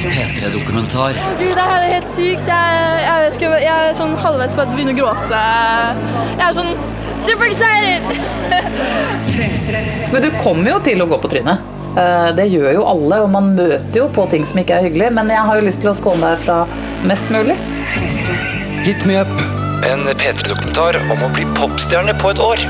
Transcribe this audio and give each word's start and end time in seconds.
P3-dokumentar. 0.00 1.18
Å 1.20 1.32
gud, 1.38 1.52
det 1.58 1.64
her 1.66 1.82
er 1.84 1.92
helt 1.96 2.08
sykt. 2.14 2.46
Jeg, 2.48 3.02
jeg, 3.04 3.24
vet 3.24 3.36
ikke, 3.38 3.50
jeg 3.64 3.88
er 3.90 3.98
sånn 3.98 4.14
halvveis 4.22 4.54
på 4.56 4.64
å 4.64 4.70
begynne 4.72 4.94
å 4.94 4.98
gråte. 5.00 5.42
Jeg 6.38 6.46
er 6.46 6.54
sånn 6.56 6.72
super 7.28 7.46
excited! 7.50 8.00
Men 10.10 10.24
du 10.24 10.30
kommer 10.40 10.72
jo 10.74 10.78
til 10.88 11.04
å 11.04 11.08
gå 11.10 11.20
på 11.22 11.30
trynet. 11.32 11.68
Eh, 12.00 12.28
Det 12.38 12.46
gjør 12.50 12.72
jo 12.78 12.84
alle, 12.90 13.20
og 13.24 13.30
man 13.34 13.52
møter 13.56 14.00
jo 14.02 14.08
på 14.14 14.26
ting 14.32 14.46
som 14.48 14.60
ikke 14.62 14.78
er 14.78 14.88
hyggelig. 14.88 15.12
Men 15.20 15.30
jeg 15.32 15.44
har 15.50 15.60
jo 15.60 15.66
lyst 15.68 15.82
til 15.84 15.92
å 15.92 15.96
skåne 15.98 16.32
deg 16.32 16.44
fra 16.46 16.62
mest 17.06 17.26
mulig. 17.34 17.56
Hit 18.86 19.04
me 19.06 19.20
up. 19.20 19.32
En 19.86 20.04
P3-dokumentar 20.08 20.98
om 21.12 21.22
å 21.24 21.30
bli 21.36 21.46
popstjerne 21.56 22.12
på 22.20 22.32
et 22.34 22.40
år. 22.44 22.64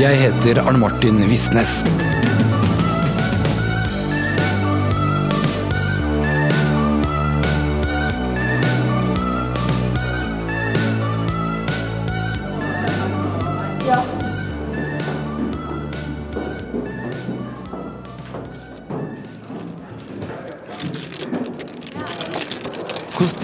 Jeg 0.00 0.20
heter 0.20 0.60
Arne 0.64 0.80
Martin 0.80 1.20
Visnes. 1.30 1.80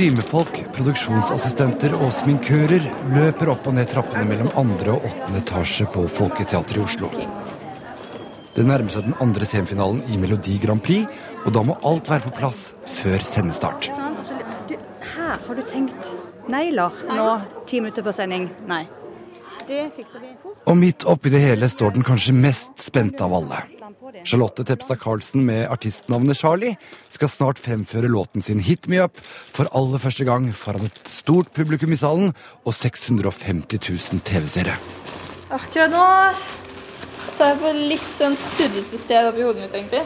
Kostymefolk, 0.01 0.59
produksjonsassistenter 0.73 1.93
og 1.93 2.07
sminkører 2.17 2.87
løper 3.13 3.51
opp 3.53 3.67
og 3.69 3.75
ned 3.77 3.91
trappene 3.91 4.23
mellom 4.25 4.47
andre 4.57 4.95
og 4.95 5.03
åttende 5.11 5.43
etasje 5.43 5.85
på 5.93 6.07
Folketeatret 6.09 6.79
i 6.79 6.81
Oslo. 6.81 7.11
Det 8.57 8.65
nærmer 8.65 8.89
seg 8.95 9.05
den 9.11 9.19
andre 9.21 9.45
semifinalen 9.45 10.01
i 10.09 10.17
Melodi 10.17 10.55
Grand 10.63 10.81
Prix, 10.81 11.05
og 11.45 11.53
da 11.53 11.65
må 11.69 11.77
alt 11.85 12.09
være 12.09 12.31
på 12.31 12.33
plass 12.39 12.63
før 12.89 13.21
sendestart. 13.29 13.91
Her 15.11 15.37
har 15.37 15.61
du 15.61 15.63
tenkt 15.69 16.15
negler 16.49 16.97
nå 17.13 17.29
ti 17.69 17.85
minutter 17.85 18.09
før 18.09 18.17
sending? 18.23 18.49
Nei. 18.73 18.87
Det 19.69 19.83
fikser 19.97 20.23
vi 20.23 20.33
fort. 20.43 20.57
Og 20.67 20.77
midt 20.79 21.05
oppi 21.09 21.33
det 21.33 21.43
hele 21.43 21.69
står 21.71 21.95
den 21.95 22.07
kanskje 22.07 22.35
mest 22.37 22.73
spente 22.81 23.25
av 23.25 23.35
alle. 23.37 23.61
Charlotte 24.25 24.65
Tepstad 24.67 25.01
Carlsen 25.03 25.45
med 25.47 25.69
artistnavnet 25.71 26.39
Charlie 26.39 26.77
skal 27.13 27.31
snart 27.31 27.61
fremføre 27.63 28.11
låten 28.11 28.43
sin 28.43 28.61
Hit 28.65 28.89
Me 28.89 29.01
Up 29.05 29.21
for 29.55 29.71
aller 29.77 30.03
første 30.03 30.25
gang 30.25 30.49
foran 30.57 30.89
et 30.89 31.01
stort 31.09 31.53
publikum 31.57 31.93
i 31.93 32.01
salen 32.01 32.33
og 32.65 32.75
650 32.75 33.81
000 33.91 34.25
TV-seere. 34.27 34.79
Akkurat 35.51 35.93
nå 35.93 36.07
så 37.37 37.47
er 37.47 37.55
jeg 37.55 37.61
på 37.63 37.71
litt 37.77 38.11
sånn 38.13 38.35
surrete 38.53 38.99
sted 39.01 39.29
oppi 39.31 39.45
hodet 39.47 39.65
mitt, 39.65 39.77
egentlig. 39.79 40.03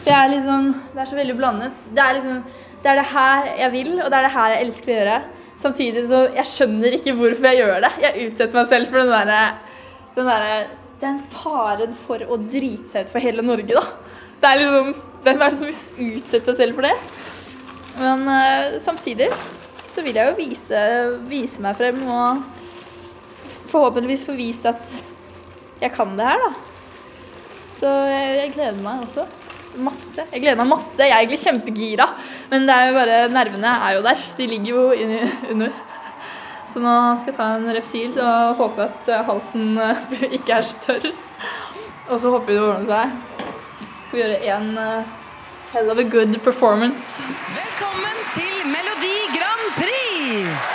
For 0.00 0.10
jeg 0.12 0.32
er 0.36 0.42
sånn 0.44 0.72
Det 0.94 1.00
er 1.02 1.08
så 1.08 1.16
veldig 1.16 1.36
blandet. 1.36 1.76
Det 1.94 2.02
er 2.04 2.16
liksom 2.18 2.42
Det 2.82 2.90
er 2.90 2.96
det 2.96 3.08
her 3.10 3.48
jeg 3.58 3.72
vil, 3.72 3.90
og 4.00 4.10
det 4.10 4.18
er 4.18 4.26
det 4.26 4.32
her 4.34 4.54
jeg 4.54 4.66
elsker 4.66 4.92
å 4.92 4.98
gjøre. 4.98 5.16
Samtidig 5.60 6.06
så 6.08 6.22
Jeg 6.32 6.48
skjønner 6.48 6.96
ikke 6.96 7.14
hvorfor 7.18 7.50
jeg 7.50 7.60
gjør 7.60 7.82
det. 7.84 7.92
Jeg 8.04 8.28
utsetter 8.30 8.56
meg 8.56 8.70
selv 8.72 8.92
for 8.92 9.02
den 9.02 9.12
derre 9.12 9.40
den 10.16 10.28
derre 10.28 10.54
Det 11.00 11.08
er 11.08 11.14
en 11.14 11.22
fare 11.32 11.88
for 12.06 12.24
å 12.26 12.38
drite 12.40 12.88
seg 12.90 13.06
ut 13.06 13.14
for 13.14 13.24
hele 13.24 13.44
Norge, 13.44 13.76
da. 13.76 13.84
Det 14.40 14.50
er 14.50 14.60
liksom 14.60 14.92
Hvem 15.24 15.42
er 15.44 15.52
det 15.52 15.58
som 15.60 15.68
vil 15.68 16.14
utsette 16.16 16.46
seg 16.48 16.60
selv 16.62 16.78
for 16.78 16.88
det? 16.88 16.94
Men 18.00 18.22
uh, 18.24 18.78
samtidig 18.80 19.28
så 19.92 20.04
vil 20.06 20.16
jeg 20.16 20.30
jo 20.30 20.36
vise, 20.38 20.80
vise 21.28 21.60
meg 21.60 21.76
frem 21.76 21.98
og 22.08 22.44
forhåpentligvis 23.68 24.24
få 24.24 24.36
vist 24.38 24.64
at 24.70 24.94
jeg 25.82 25.92
kan 25.92 26.14
det 26.16 26.28
her, 26.28 26.40
da. 26.40 26.52
Så 27.80 27.90
jeg, 28.08 28.30
jeg 28.38 28.52
gleder 28.54 28.80
meg 28.84 29.04
også. 29.04 29.26
Masse. 29.78 30.24
Jeg 30.32 30.42
gleder 30.42 30.58
meg 30.58 30.70
masse. 30.72 30.98
Jeg 30.98 31.12
er 31.14 31.20
egentlig 31.22 31.38
kjempegira, 31.44 32.08
men 32.50 32.66
det 32.66 32.74
er 32.74 32.88
jo 32.88 32.96
bare 32.96 33.18
nervene 33.30 33.74
er 33.86 33.96
jo 33.96 34.02
der. 34.02 34.24
De 34.38 34.48
ligger 34.50 34.74
jo 34.74 34.82
inni, 34.96 35.20
under. 35.52 35.70
Så 36.72 36.82
nå 36.82 36.94
skal 37.20 37.32
jeg 37.32 37.38
ta 37.38 37.46
en 37.56 37.70
Repsil 37.74 38.18
og 38.22 38.60
håpe 38.60 38.84
at 38.86 39.08
eh, 39.10 39.24
halsen 39.26 39.78
eh, 39.82 40.12
ikke 40.38 40.58
er 40.58 40.66
så 40.66 40.76
tørr. 40.84 41.08
Og 42.10 42.20
så 42.22 42.30
håper 42.34 42.50
vi 42.50 42.58
det 42.58 42.62
ordner 42.66 42.90
seg. 42.94 43.08
Får 44.10 44.22
gjøre 44.22 44.38
en 44.54 44.70
eh, 44.84 45.12
hell 45.72 45.90
of 45.90 46.02
a 46.02 46.06
good 46.06 46.38
performance. 46.46 47.26
Velkommen 47.54 48.22
til 48.34 48.70
Melodi 48.70 49.18
Grand 49.34 49.66
Prix! 49.78 50.66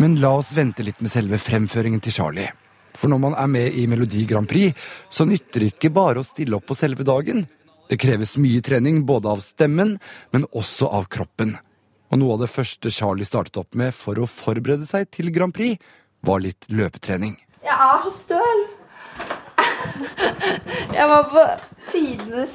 Men 0.00 0.16
la 0.20 0.34
oss 0.40 0.52
vente 0.56 0.84
litt 0.84 1.00
med 1.04 1.12
selve 1.12 1.40
fremføringen 1.40 2.00
til 2.04 2.16
Charlie. 2.16 2.52
For 2.94 3.10
når 3.10 3.20
man 3.26 3.36
er 3.38 3.50
med 3.50 3.76
i 3.76 3.86
Melodi 3.90 4.24
Grand 4.30 4.48
Prix, 4.48 4.74
så 5.10 5.26
nytter 5.28 5.64
det 5.64 5.74
ikke 5.74 5.92
bare 5.94 6.22
å 6.22 6.26
stille 6.26 6.58
opp 6.58 6.68
på 6.70 6.78
selve 6.78 7.06
dagen. 7.06 7.44
Det 7.90 7.98
kreves 8.00 8.36
mye 8.40 8.62
trening 8.64 9.02
både 9.06 9.32
av 9.34 9.42
stemmen, 9.44 9.96
men 10.32 10.46
også 10.56 10.88
av 10.88 11.08
kroppen. 11.12 11.56
Og 12.12 12.20
noe 12.20 12.36
av 12.36 12.44
det 12.44 12.52
første 12.52 12.92
Charlie 12.94 13.26
startet 13.28 13.58
opp 13.60 13.74
med 13.76 13.94
for 13.96 14.18
å 14.20 14.30
forberede 14.30 14.86
seg 14.88 15.10
til 15.12 15.32
Grand 15.34 15.54
Prix, 15.54 15.80
var 16.24 16.40
litt 16.40 16.64
løpetrening. 16.72 17.36
Jeg 17.64 17.74
er 17.74 18.04
så 18.06 18.12
støl. 18.14 18.64
Jeg 20.94 21.08
var 21.10 21.26
på 21.32 21.42
tidenes 21.90 22.54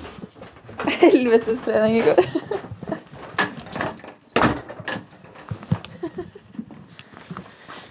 helvetestrening 1.03 1.99
i 1.99 2.05
går. 2.07 2.23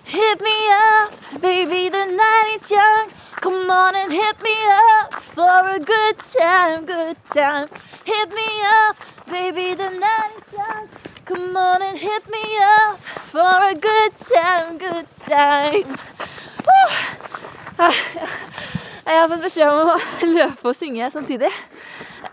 Hit 0.08 0.40
me 0.40 0.58
up, 0.72 1.12
baby, 1.42 1.90
the 1.90 2.06
night 2.06 2.56
is 2.56 2.70
young. 2.70 3.10
Come 3.42 3.70
on 3.70 3.94
and 3.94 4.10
hit 4.10 4.40
me 4.42 4.56
up 4.72 5.20
for 5.20 5.68
a 5.68 5.78
good 5.78 6.16
time, 6.18 6.86
good 6.86 7.16
time. 7.26 7.68
Hit 8.04 8.30
me 8.30 8.48
up, 8.88 8.96
baby, 9.30 9.74
the 9.74 9.90
night 9.90 10.32
is 10.38 10.52
young. 10.54 10.88
Come 11.26 11.54
on 11.54 11.82
and 11.82 11.98
hit 11.98 12.24
me 12.26 12.44
up 12.80 12.98
for 13.30 13.52
a 13.70 13.74
good 13.74 14.14
time, 14.32 14.78
good 14.78 15.06
time. 15.28 15.98
Jeg 19.08 19.16
har 19.20 19.28
fått 19.28 19.44
beskjed 19.44 19.68
om 19.68 19.92
å 19.92 19.98
løpe 20.24 20.70
og 20.72 20.76
synge 20.76 21.10
samtidig. 21.12 21.52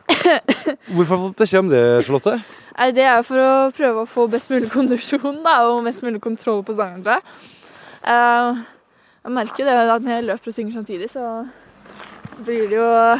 Hvorfor 0.08 1.12
har 1.12 1.20
du 1.20 1.28
fått 1.28 1.44
beskjed 1.44 1.60
om 1.60 1.70
det, 1.76 1.84
Charlotte? 2.08 2.40
Nei, 2.76 2.90
Det 2.96 3.04
er 3.04 3.22
for 3.28 3.40
å 3.40 3.52
prøve 3.76 4.04
å 4.04 4.10
få 4.10 4.30
best 4.32 4.50
mulig 4.52 4.72
kondisjon 4.72 5.44
da, 5.44 5.60
og 5.68 5.84
mest 5.84 6.04
mulig 6.04 6.24
kontroll 6.24 6.64
på 6.64 6.76
sangen. 6.76 7.04
Tror 8.06 8.56
jeg. 8.56 8.66
Eh, 9.26 9.32
merker 9.36 9.66
det 9.66 9.76
at 9.76 10.02
når 10.04 10.12
jeg 10.14 10.26
løper 10.30 10.52
og 10.52 10.54
synger 10.56 10.74
samtidig, 10.78 11.10
så 11.10 11.46
blir 12.46 12.70
det 12.70 12.78
jo 12.78 13.20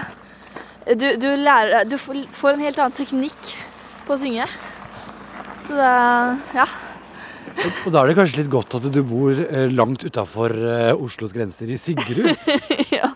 Du, 0.86 1.06
du 1.18 1.30
lærer 1.36 1.84
Du 1.90 1.98
får 1.98 2.54
en 2.54 2.62
helt 2.62 2.80
annen 2.80 2.94
teknikk 2.94 3.56
på 4.06 4.14
å 4.14 4.18
synge. 4.22 4.46
Så 5.68 5.74
det 5.74 6.60
Ja. 6.60 6.68
Og 7.86 7.92
da 7.94 8.02
er 8.02 8.08
det 8.10 8.18
kanskje 8.18 8.42
litt 8.42 8.52
godt 8.52 8.76
at 8.76 8.86
du 8.92 9.02
bor 9.04 9.32
eh, 9.32 9.70
langt 9.72 10.04
utafor 10.04 10.52
Oslos 11.00 11.32
grenser, 11.32 11.70
i 11.72 11.78
Sigrud. 11.78 12.36
ja. 13.00 13.14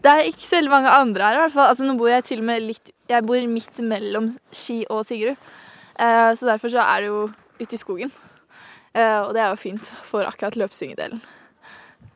Det 0.00 0.10
er 0.10 0.26
ikke 0.28 0.46
så 0.46 0.56
veldig 0.56 0.72
mange 0.72 0.90
andre 0.92 1.24
her, 1.24 1.36
i 1.36 1.42
hvert 1.44 1.52
fall. 1.52 1.68
Altså, 1.68 1.84
nå 1.84 1.94
bor 1.98 2.08
jeg 2.08 2.24
til 2.24 2.40
og 2.42 2.48
med 2.48 2.64
litt 2.64 2.90
Jeg 3.08 3.24
bor 3.24 3.46
midt 3.48 3.78
mellom 3.84 4.30
Ski 4.52 4.84
og 4.88 5.04
Sigrud. 5.06 5.36
Eh, 5.94 6.30
så 6.34 6.48
derfor 6.48 6.72
så 6.72 6.82
er 6.82 7.04
det 7.04 7.12
jo 7.12 7.28
ute 7.60 7.76
i 7.76 7.80
skogen. 7.80 8.12
Eh, 8.94 9.20
og 9.26 9.34
det 9.34 9.42
er 9.42 9.50
jo 9.50 9.60
fint 9.60 9.94
for 10.06 10.26
akkurat 10.28 10.56
løpsyngedelen. 10.58 11.22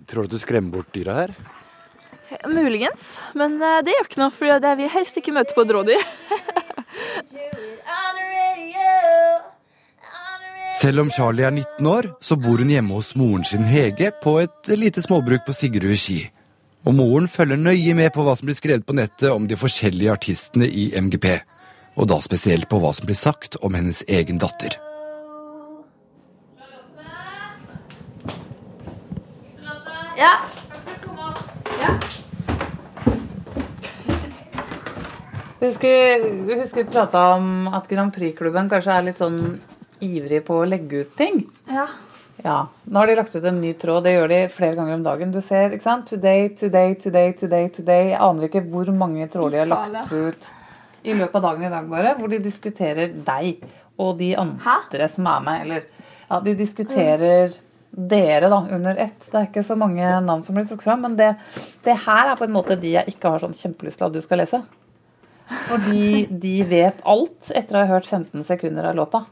Tror 0.09 0.25
du 0.25 0.31
at 0.31 0.37
du 0.37 0.43
skremmer 0.43 0.78
bort 0.78 0.94
dyra 0.94 1.16
her? 1.22 1.34
Muligens, 2.47 3.16
men 3.39 3.56
eh, 3.59 3.81
det 3.84 3.97
gjør 3.97 4.09
ikke 4.09 4.22
noe, 4.22 4.34
for 4.34 4.50
jeg 4.50 4.78
vil 4.81 4.93
helst 4.93 5.19
ikke 5.21 5.34
møte 5.34 5.56
på 5.56 5.65
et 5.66 5.75
rådyr. 5.75 6.09
Selv 10.78 11.03
om 11.03 11.09
Charlie 11.11 11.43
er 11.43 11.50
19 11.50 11.87
år, 11.91 12.06
så 12.22 12.37
bor 12.39 12.61
hun 12.62 12.71
hjemme 12.71 12.95
hos 12.95 13.10
moren 13.19 13.43
sin 13.49 13.65
Hege 13.66 14.12
på 14.22 14.37
et 14.45 14.71
lite 14.78 15.03
småbruk 15.03 15.43
på 15.49 15.56
Sigrud 15.56 15.91
i 15.91 15.99
Ski. 15.99 16.19
Og 16.87 16.95
moren 16.95 17.27
følger 17.27 17.59
nøye 17.59 17.97
med 17.99 18.12
på 18.15 18.22
hva 18.22 18.37
som 18.39 18.47
blir 18.47 18.56
skrevet 18.56 18.87
på 18.87 18.95
nettet 18.95 19.33
om 19.33 19.49
de 19.50 19.59
forskjellige 19.59 20.15
artistene 20.15 20.69
i 20.71 20.93
MGP. 20.95 21.27
Og 21.99 22.06
da 22.12 22.21
spesielt 22.22 22.71
på 22.71 22.78
hva 22.78 22.95
som 22.95 23.09
blir 23.10 23.19
sagt 23.19 23.59
om 23.59 23.75
hennes 23.75 24.04
egen 24.07 24.39
datter. 24.39 24.78
Ja. 30.18 30.30
Husker, 35.60 36.24
husker 36.56 36.76
vi 36.76 36.84
prata 36.91 37.34
om 37.36 37.68
at 37.70 37.86
Grand 37.88 38.10
Prix-klubben 38.15 38.66
kanskje 38.72 38.97
er 38.97 39.06
litt 39.06 39.22
sånn 39.22 39.38
ivrig 40.03 40.41
på 40.48 40.56
å 40.59 40.66
legge 40.66 41.04
ut 41.04 41.12
ting? 41.20 41.44
Ja. 41.70 41.84
Ja. 42.42 42.56
Nå 42.82 42.98
har 42.98 43.10
de 43.10 43.15
lagt 43.20 43.36
ut 43.36 43.47
en 43.47 43.60
ny 43.62 43.70
tråd. 43.78 44.09
Det 44.09 44.16
gjør 44.16 44.32
de 44.32 44.41
flere 44.56 44.78
ganger 44.80 44.97
om 44.97 45.06
dagen. 45.06 45.30
Du 45.34 45.38
ser, 45.38 45.70
ikke 45.74 45.86
sant? 45.86 46.10
Today, 46.10 46.48
today, 46.59 46.97
today, 46.98 47.30
today, 47.38 47.70
today. 47.78 48.10
Jeg 48.16 48.20
aner 48.26 48.48
ikke 48.48 48.65
hvor 48.74 48.91
mange 48.91 49.30
tråder 49.30 49.60
de 49.60 49.62
har 49.62 49.94
lagt 49.94 50.12
ut 50.12 50.50
i 51.06 51.15
løpet 51.15 51.38
av 51.38 51.47
dagen 51.47 51.66
i 51.68 51.72
dag, 51.76 51.88
bare. 51.94 52.16
Hvor 52.18 52.34
de 52.34 52.42
diskuterer 52.42 53.15
deg 53.30 53.62
og 54.03 54.18
de 54.18 54.34
andre 54.38 55.10
som 55.15 55.30
er 55.30 55.47
med. 55.47 55.65
Eller 55.66 55.88
ja, 56.26 56.42
de 56.42 56.59
diskuterer 56.59 57.54
dere 57.91 58.49
da, 58.53 58.59
under 58.75 58.97
ett. 59.01 59.21
Det 59.31 59.35
er 59.39 59.47
ikke 59.49 59.65
så 59.67 59.77
mange 59.79 60.09
navn 60.25 60.45
som 60.47 60.55
blir 60.55 60.67
trukket 60.69 60.85
fram. 60.91 61.01
Men 61.07 61.17
det, 61.19 61.33
det 61.87 61.97
her 62.05 62.33
er 62.33 62.37
på 62.41 62.45
en 62.49 62.55
måte 62.55 62.77
de 62.81 62.93
jeg 62.97 63.15
ikke 63.15 63.33
har 63.35 63.43
sånn 63.43 63.57
kjempelyst 63.57 63.99
til 64.01 64.09
at 64.09 64.15
du 64.15 64.21
skal 64.25 64.43
lese. 64.43 64.61
Fordi 65.71 66.27
de 66.29 66.55
vet 66.69 66.99
alt 67.09 67.49
etter 67.57 67.79
å 67.79 67.85
ha 67.87 67.93
hørt 67.95 68.07
15 68.11 68.45
sekunder 68.45 68.91
av 68.91 68.99
låta. 68.99 69.25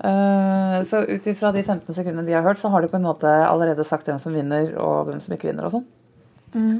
Eh, 0.00 0.76
så 0.88 1.02
ut 1.04 1.26
ifra 1.28 1.50
de 1.52 1.62
15 1.66 1.92
sekundene 1.94 2.24
de 2.28 2.32
har 2.36 2.46
hørt, 2.46 2.60
så 2.62 2.70
har 2.72 2.80
de 2.80 2.88
på 2.88 2.96
en 2.96 3.04
måte 3.08 3.28
allerede 3.28 3.84
sagt 3.84 4.06
hvem 4.08 4.20
som 4.22 4.32
vinner 4.32 4.70
og 4.80 5.10
hvem 5.10 5.18
som 5.20 5.34
ikke 5.34 5.50
vinner 5.50 5.66
og 5.68 5.74
sånn. 5.74 5.84
Mm. 6.54 6.78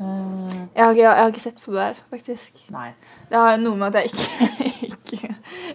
Eh, 0.00 0.56
Jeg 0.74 0.96
ikke, 0.96 1.02
jeg 1.04 1.20
har 1.20 1.30
ikke 1.30 1.44
sett 1.44 1.62
på 1.62 1.72
det 1.76 1.84
der, 1.84 2.00
faktisk. 2.10 2.64
nei. 2.74 2.88
Det 3.30 3.38
har 3.38 3.60
noe 3.62 3.76
med 3.78 3.94
at 3.94 4.02
jeg 4.02 4.10
ikke 4.10 4.72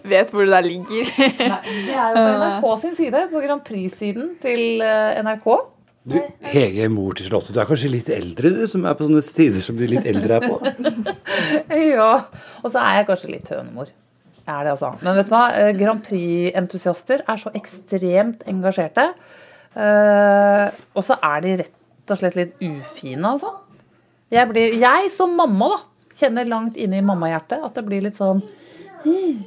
vet 0.08 0.32
hvor 0.32 0.46
det 0.46 0.54
der 0.54 0.66
ligger. 0.66 1.12
nei. 1.18 1.60
Det 1.88 1.94
er 1.96 2.08
jo 2.08 2.16
på 2.16 2.32
NRK 2.40 2.66
sin 2.82 2.96
side, 2.98 3.22
på 3.32 3.44
Grand 3.44 3.64
Prix-siden 3.66 4.32
til 4.42 4.84
eh, 4.84 5.20
NRK. 5.22 5.48
Du, 6.02 6.16
Hege, 6.50 6.88
mor 6.90 7.14
til 7.14 7.28
Charlotte, 7.28 7.54
du 7.54 7.60
er 7.62 7.68
kanskje 7.68 7.92
litt 7.92 8.08
eldre, 8.10 8.50
du, 8.50 8.62
som 8.70 8.86
er 8.90 8.96
på 8.98 9.06
sånne 9.06 9.22
tider 9.22 9.62
som 9.62 9.76
de 9.78 9.86
litt 9.86 10.08
eldre 10.10 10.40
er 10.40 10.48
på? 10.48 10.56
Ja. 11.92 12.08
Og 12.62 12.72
så 12.72 12.80
er 12.82 12.96
jeg 12.98 13.08
kanskje 13.12 13.30
litt 13.36 13.52
hønemor. 13.52 13.92
Er 14.42 14.64
det, 14.64 14.72
altså. 14.72 14.96
Men 15.04 15.20
vet 15.20 15.28
du 15.28 15.34
hva? 15.36 15.44
Eh, 15.54 15.70
Grand 15.78 16.02
Prix-entusiaster 16.02 17.22
er 17.22 17.38
så 17.38 17.52
ekstremt 17.54 18.42
engasjerte. 18.50 19.12
Eh, 19.78 20.82
og 20.92 21.06
så 21.06 21.16
er 21.22 21.44
de 21.44 21.54
rett 21.62 22.12
og 22.12 22.18
slett 22.18 22.38
litt 22.40 22.58
ufine, 22.58 23.36
altså. 23.36 23.54
Jeg, 24.32 24.48
blir, 24.50 24.74
jeg 24.80 25.12
som 25.14 25.36
mamma, 25.38 25.70
da, 25.76 25.80
kjenner 26.18 26.48
langt 26.48 26.76
inne 26.80 26.98
i 27.00 27.04
mammahjertet 27.04 27.62
at 27.64 27.76
det 27.78 27.84
blir 27.86 28.02
litt 28.04 28.18
sånn 28.20 28.42
hmm. 29.04 29.38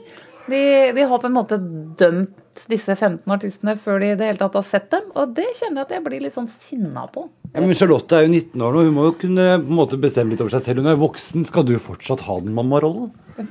De, 0.50 0.62
de 0.96 1.06
har 1.10 1.22
på 1.22 1.30
en 1.30 1.36
måte 1.36 1.58
dømt 2.00 2.34
disse 2.72 2.94
15 2.96 3.28
artistene 3.36 3.74
før 3.82 4.00
de 4.00 4.12
i 4.14 4.18
det 4.18 4.28
hele 4.30 4.40
tatt 4.40 4.56
har 4.56 4.66
sett 4.68 4.88
dem. 4.94 5.08
Og 5.18 5.34
det 5.36 5.48
kjenner 5.58 5.82
jeg 5.82 5.88
at 5.88 5.94
jeg 5.98 6.04
blir 6.06 6.24
litt 6.24 6.38
sånn 6.38 6.50
sinna 6.68 7.06
på. 7.12 7.26
Ja, 7.52 7.64
men 7.64 7.76
Charlotte 7.78 8.16
er 8.18 8.26
jo 8.28 8.32
19 8.34 8.64
år 8.64 8.76
nå, 8.76 8.84
hun 8.88 8.96
må 8.96 9.08
jo 9.10 9.16
kunne 9.26 9.48
på 9.62 9.70
en 9.72 9.80
måte 9.80 10.00
bestemme 10.02 10.34
litt 10.34 10.44
over 10.44 10.54
seg 10.56 10.68
selv. 10.68 10.84
Hun 10.84 10.92
er 10.94 11.02
voksen. 11.02 11.48
Skal 11.50 11.68
du 11.68 11.76
fortsatt 11.82 12.24
ha 12.28 12.38
den 12.44 12.56
mammarollen? 12.56 13.10
Det 13.36 13.46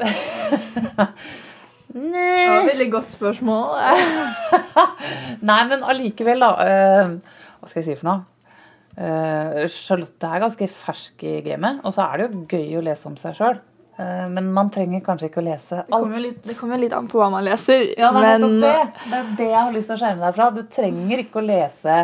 var 1.95 2.63
et 2.63 2.71
veldig 2.73 2.91
godt 2.91 3.13
spørsmål. 3.15 3.75
Nei, 5.51 5.61
men 5.71 5.85
allikevel, 5.87 6.43
da. 6.43 6.53
eh, 6.65 7.13
hva 7.61 7.71
skal 7.71 7.83
jeg 7.83 7.91
si 7.91 7.99
for 8.01 8.09
noe? 8.09 8.25
Eh, 8.95 9.61
Charlotte 9.71 10.31
er 10.31 10.43
ganske 10.43 10.69
fersk 10.71 11.23
i 11.27 11.37
gamet, 11.47 11.81
og 11.87 11.95
så 11.95 12.09
er 12.09 12.23
det 12.23 12.27
jo 12.29 12.45
gøy 12.51 12.79
å 12.81 12.85
lese 12.89 13.09
om 13.11 13.17
seg 13.21 13.37
sjøl. 13.39 13.61
Men 13.97 14.49
man 14.51 14.71
trenger 14.75 15.03
kanskje 15.07 15.29
ikke 15.29 15.39
å 15.39 15.45
lese 15.47 15.85
Det 15.85 15.93
kommer 15.93 16.23
litt, 16.23 16.41
det 16.43 16.57
kommer 16.59 16.81
litt 16.83 16.95
an 16.97 17.07
på 17.07 17.21
hva 17.21 17.29
man 17.31 17.45
leser. 17.47 17.85
Ja, 17.95 18.11
det 18.17 18.25
er 18.27 18.41
men 18.43 18.57
det. 18.65 18.73
Det 19.05 19.19
er 19.21 19.29
det 19.39 19.51
jeg 19.53 19.61
har 19.61 19.75
lyst 19.77 19.91
til 19.91 19.97
å 19.97 20.01
skjerme 20.01 20.25
deg 20.25 20.39
fra. 20.39 20.49
Du 20.55 20.63
trenger 20.67 21.23
ikke 21.23 21.39
å 21.39 21.45
lese 21.47 21.99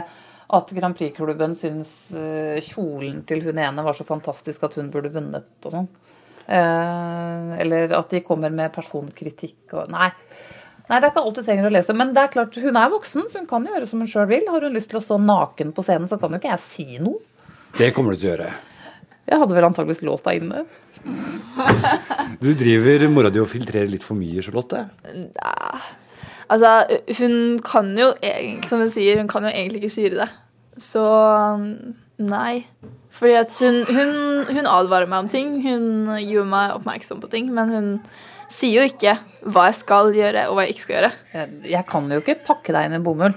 at 0.51 0.71
Grand 0.75 0.97
Prix-klubben 0.99 1.57
syns 1.59 1.91
eh, 2.15 2.63
kjolen 2.67 3.21
til 3.27 3.43
hun 3.47 3.59
ene 3.63 3.85
var 3.87 3.95
så 3.95 4.07
fantastisk 4.07 4.65
at 4.67 4.79
hun 4.79 4.89
burde 4.95 5.13
vunnet 5.15 5.67
og 5.67 5.75
sånn. 5.75 5.91
Eh, 6.51 7.53
eller 7.63 7.95
at 7.99 8.11
de 8.11 8.23
kommer 8.27 8.51
med 8.55 8.73
personkritikk 8.75 9.77
og 9.79 9.93
Nei. 9.95 10.11
Nei, 10.91 10.99
det 10.99 11.07
er 11.07 11.13
ikke 11.13 11.23
alt 11.23 11.37
du 11.39 11.45
trenger 11.47 11.69
å 11.69 11.71
lese. 11.71 11.95
Men 11.95 12.11
det 12.17 12.25
er 12.25 12.33
klart, 12.33 12.57
hun 12.59 12.79
er 12.79 12.91
voksen, 12.91 13.29
så 13.31 13.39
hun 13.39 13.47
kan 13.51 13.67
gjøre 13.67 13.87
som 13.87 14.01
hun 14.03 14.11
sjøl 14.11 14.27
vil. 14.27 14.49
Har 14.51 14.67
hun 14.67 14.75
lyst 14.75 14.91
til 14.91 14.99
å 14.99 15.05
stå 15.05 15.21
naken 15.23 15.71
på 15.77 15.85
scenen, 15.87 16.11
så 16.11 16.19
kan 16.19 16.35
jo 16.35 16.41
ikke 16.41 16.51
jeg 16.51 16.65
si 16.65 16.87
noe. 16.99 17.21
Det 17.79 17.93
kommer 17.95 18.17
du 18.17 18.19
til 18.19 18.27
å 18.27 18.33
gjøre. 18.33 18.49
Jeg 19.31 19.39
hadde 19.39 19.55
vel 19.55 19.69
antakeligvis 19.69 20.03
låst 20.03 20.27
deg 20.27 20.41
inne. 20.41 20.65
Du 22.43 22.53
driver 22.57 23.07
mora 23.13 23.31
di 23.33 23.41
og 23.43 23.51
filtrerer 23.51 23.91
litt 23.91 24.07
for 24.07 24.19
mye, 24.19 24.43
Charlotte. 24.45 24.85
altså, 26.49 26.73
hun 27.19 27.59
kan 27.65 27.91
jo 27.99 28.13
egentlig, 28.23 28.69
som 28.71 28.83
hun 28.83 28.93
sier, 28.95 29.21
hun 29.21 29.29
kan 29.31 29.45
jo 29.47 29.53
egentlig 29.53 29.83
ikke 29.83 29.95
styre 29.97 30.23
det. 30.23 30.31
Så 30.81 31.05
nei. 32.21 32.65
Fordi 33.11 33.37
at 33.37 33.57
hun, 33.61 33.83
hun, 33.91 34.13
hun 34.49 34.67
advarer 34.71 35.11
meg 35.11 35.25
om 35.25 35.31
ting. 35.31 35.55
Hun 35.65 36.19
gjør 36.23 36.47
meg 36.49 36.77
oppmerksom 36.79 37.21
på 37.21 37.31
ting. 37.33 37.51
Men 37.53 37.75
hun 37.75 37.89
sier 38.55 38.81
jo 38.81 38.89
ikke 38.91 39.17
hva 39.51 39.69
jeg 39.69 39.81
skal 39.83 40.13
gjøre 40.15 40.49
og 40.49 40.57
hva 40.57 40.67
jeg 40.67 40.77
ikke 40.77 40.87
skal 40.87 40.97
gjøre. 40.97 41.13
Jeg, 41.35 41.55
jeg 41.75 41.87
kan 41.91 42.11
jo 42.11 42.21
ikke 42.23 42.39
pakke 42.47 42.77
deg 42.77 42.89
inn 42.89 42.99
i 43.01 43.05
bomull. 43.05 43.37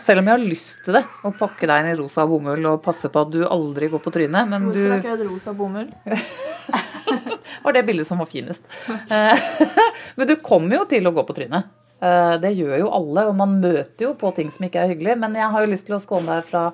Selv 0.00 0.22
om 0.22 0.28
jeg 0.30 0.32
har 0.32 0.44
lyst 0.44 0.84
til 0.86 0.96
det. 0.96 1.02
Å 1.24 1.32
pakke 1.36 1.68
deg 1.68 1.82
inn 1.82 1.90
i 1.92 1.96
rosa 1.98 2.24
bomull 2.28 2.64
og 2.70 2.80
passe 2.84 3.10
på 3.12 3.24
at 3.26 3.32
du 3.34 3.42
aldri 3.44 3.90
går 3.92 4.00
på 4.00 4.12
trynet. 4.14 4.48
Men 4.48 4.70
du 4.70 4.78
Hvorfor 4.80 4.96
akkurat 4.96 5.24
rosa 5.28 5.52
bomull? 5.56 5.90
var 7.64 7.76
det 7.76 7.84
bildet 7.86 8.08
som 8.08 8.22
var 8.22 8.30
finest. 8.30 8.62
Eh, 8.88 9.44
Men 10.16 10.30
du 10.30 10.36
kommer 10.44 10.80
jo 10.80 10.86
til 10.90 11.06
å 11.08 11.14
gå 11.14 11.26
på 11.28 11.36
trynet. 11.36 11.68
Eh, 12.02 12.34
Det 12.42 12.54
gjør 12.56 12.78
jo 12.80 12.92
alle, 12.96 13.26
og 13.28 13.36
man 13.38 13.58
møter 13.60 14.08
jo 14.08 14.14
på 14.18 14.32
ting 14.36 14.50
som 14.54 14.66
ikke 14.66 14.82
er 14.82 14.94
hyggelig. 14.94 15.18
Men 15.20 15.36
jeg 15.38 15.50
har 15.52 15.64
jo 15.66 15.72
lyst 15.74 15.88
til 15.90 15.98
å 15.98 16.02
skåne 16.02 16.38
deg 16.40 16.48
fra 16.48 16.68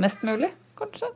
mest 0.00 0.24
mulig, 0.24 0.50
kanskje. 0.80 1.12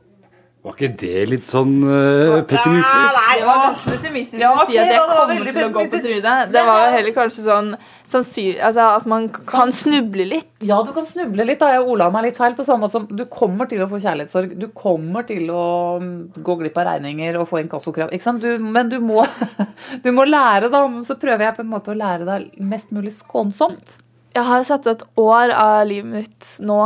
Var 0.65 0.73
ikke 0.73 0.87
det 0.99 1.25
litt 1.29 1.45
sånn 1.47 1.75
uh, 1.85 2.41
pessimistisk? 2.49 3.17
Det 3.37 3.45
var 3.45 3.59
ganske 3.61 3.91
pessimistisk 3.93 4.41
Ja, 4.41 4.49
å 4.51 4.65
si 4.67 4.75
at 4.81 4.89
jeg 4.89 5.03
kommer 5.05 5.51
til 5.53 5.63
å 5.63 5.67
gå 5.75 5.83
på 5.91 5.99
trynet. 6.03 6.49
Det 6.51 6.63
var 6.67 6.89
heller 6.95 7.13
kanskje 7.15 7.43
sånn 7.45 7.69
sannsynlig 8.09 8.57
Altså 8.65 8.87
at 8.97 9.05
man 9.07 9.27
kan 9.47 9.71
snuble 9.75 10.25
litt. 10.27 10.49
Ja, 10.65 10.81
du 10.83 10.89
kan 10.95 11.05
snuble 11.07 11.45
litt. 11.47 11.61
da. 11.61 11.69
Jeg 11.75 11.85
ola 11.85 12.09
meg 12.11 12.25
litt 12.27 12.41
feil. 12.41 12.57
På 12.57 12.65
samme 12.67 12.87
måte 12.87 12.97
som 12.97 13.05
du 13.07 13.23
kommer 13.31 13.69
til 13.69 13.83
å 13.85 13.87
få 13.91 14.01
kjærlighetssorg. 14.03 14.57
Du 14.59 14.67
kommer 14.75 15.27
til 15.29 15.47
å 15.53 15.67
mm, 16.01 16.17
gå 16.43 16.57
glipp 16.63 16.81
av 16.81 16.89
regninger 16.89 17.39
og 17.39 17.47
få 17.53 17.61
inkassokrav. 17.61 18.11
Ikke 18.11 18.27
sant? 18.27 18.43
Du, 18.43 18.57
men 18.57 18.91
du 18.91 18.97
må, 19.03 19.23
du 20.03 20.11
må 20.15 20.27
lære, 20.27 20.73
da. 20.73 20.83
Så 21.07 21.19
prøver 21.21 21.47
jeg 21.47 21.59
på 21.61 21.65
en 21.67 21.71
måte 21.77 21.93
å 21.93 21.99
lære 22.01 22.27
deg 22.27 22.51
mest 22.73 22.91
mulig 22.95 23.13
skånsomt. 23.21 23.99
Jeg 24.35 24.45
har 24.49 24.67
satt 24.67 24.89
et 24.89 25.07
år 25.21 25.55
av 25.55 25.79
livet 25.87 26.11
mitt 26.11 26.53
nå 26.59 26.81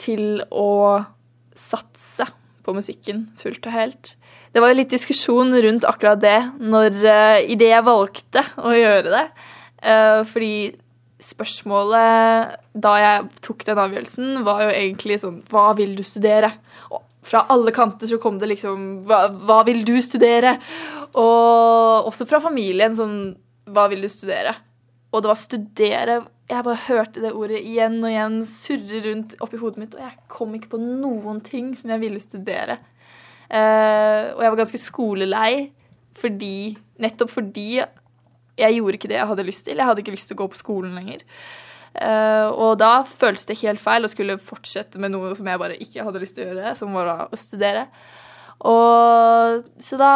til 0.00 0.42
å 0.54 1.02
satse 1.58 2.28
på 2.64 2.74
musikken 2.76 3.26
fullt 3.40 3.66
og 3.68 3.74
helt. 3.74 4.14
Det 4.54 4.62
var 4.62 4.72
jo 4.72 4.78
litt 4.78 4.94
diskusjon 4.94 5.52
rundt 5.64 5.86
akkurat 5.88 6.20
det 6.22 6.38
når, 6.62 6.96
uh, 7.04 7.38
i 7.42 7.58
det 7.60 7.70
jeg 7.72 7.86
valgte 7.86 8.44
å 8.62 8.74
gjøre 8.74 9.12
det. 9.12 9.24
Uh, 9.84 10.20
fordi 10.30 10.56
spørsmålet 11.24 12.58
da 12.84 12.92
jeg 13.00 13.28
tok 13.44 13.64
den 13.68 13.80
avgjørelsen, 13.80 14.42
var 14.46 14.64
jo 14.64 14.74
egentlig 14.74 15.20
sånn 15.22 15.40
Hva 15.50 15.70
vil 15.78 15.94
du 15.96 16.02
studere? 16.06 16.50
Og 16.90 17.02
fra 17.24 17.46
alle 17.52 17.72
kanter 17.74 18.10
så 18.10 18.18
kom 18.20 18.38
det 18.40 18.50
liksom 18.50 19.04
Hva, 19.08 19.26
hva 19.32 19.62
vil 19.68 19.84
du 19.86 19.94
studere? 20.04 20.58
Og 21.14 22.10
også 22.10 22.26
fra 22.28 22.42
familien 22.44 22.96
sånn 22.96 23.18
Hva 23.70 23.86
vil 23.92 24.04
du 24.04 24.10
studere? 24.12 24.56
Og 25.14 25.22
det 25.22 25.30
var 25.30 25.40
studere 25.40 26.20
Jeg 26.50 26.64
bare 26.66 26.80
hørte 26.88 27.22
det 27.24 27.32
ordet 27.32 27.62
igjen 27.64 28.02
og 28.02 28.10
igjen 28.10 28.42
surre 28.48 29.00
rundt 29.06 29.32
oppi 29.44 29.60
hodet 29.60 29.80
mitt, 29.80 29.94
og 29.96 30.04
jeg 30.04 30.18
kom 30.28 30.52
ikke 30.56 30.74
på 30.74 30.80
noen 30.82 31.40
ting 31.44 31.70
som 31.78 31.92
jeg 31.94 32.02
ville 32.02 32.20
studere. 32.20 32.78
Uh, 33.48 34.34
og 34.34 34.42
jeg 34.42 34.50
var 34.52 34.60
ganske 34.60 34.80
skolelei 34.80 35.52
fordi 36.16 36.74
Nettopp 37.02 37.32
fordi 37.34 37.68
jeg 37.74 38.76
gjorde 38.76 38.96
ikke 38.96 39.10
det 39.10 39.18
jeg 39.18 39.28
hadde 39.30 39.46
lyst 39.46 39.64
til. 39.66 39.78
Jeg 39.80 39.88
hadde 39.88 40.02
ikke 40.04 40.14
lyst 40.14 40.28
til 40.30 40.36
å 40.36 40.42
gå 40.44 40.50
på 40.52 40.60
skolen 40.60 40.94
lenger. 40.98 41.24
Uh, 41.94 42.50
og 42.50 42.76
da 42.82 42.92
føltes 43.06 43.48
det 43.48 43.60
helt 43.62 43.82
feil 43.82 44.06
å 44.06 44.10
skulle 44.10 44.38
fortsette 44.42 45.00
med 45.02 45.14
noe 45.14 45.32
som 45.38 45.48
jeg 45.48 45.60
bare 45.62 45.78
ikke 45.82 46.06
hadde 46.06 46.22
lyst 46.22 46.36
til 46.38 46.46
å 46.46 46.52
gjøre, 46.52 46.76
som 46.78 46.94
var 46.94 47.26
å 47.26 47.38
studere. 47.38 47.88
Og 48.64 49.64
så 49.82 49.98
da 49.98 50.14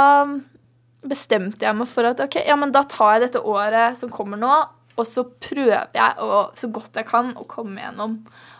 bestemte 1.08 1.66
jeg 1.66 1.78
meg 1.78 1.90
for 1.90 2.06
at 2.08 2.20
ok, 2.22 2.40
ja, 2.46 2.56
men 2.58 2.74
da 2.74 2.84
tar 2.88 3.16
jeg 3.16 3.28
dette 3.28 3.42
året 3.46 3.98
som 3.98 4.10
kommer 4.12 4.40
nå, 4.40 4.54
og 4.98 5.06
så 5.06 5.24
prøver 5.24 5.88
jeg 5.94 6.14
å, 6.24 6.48
så 6.58 6.70
godt 6.74 6.98
jeg 6.98 7.06
kan 7.08 7.30
å 7.38 7.46
komme 7.48 7.82
gjennom. 7.82 8.18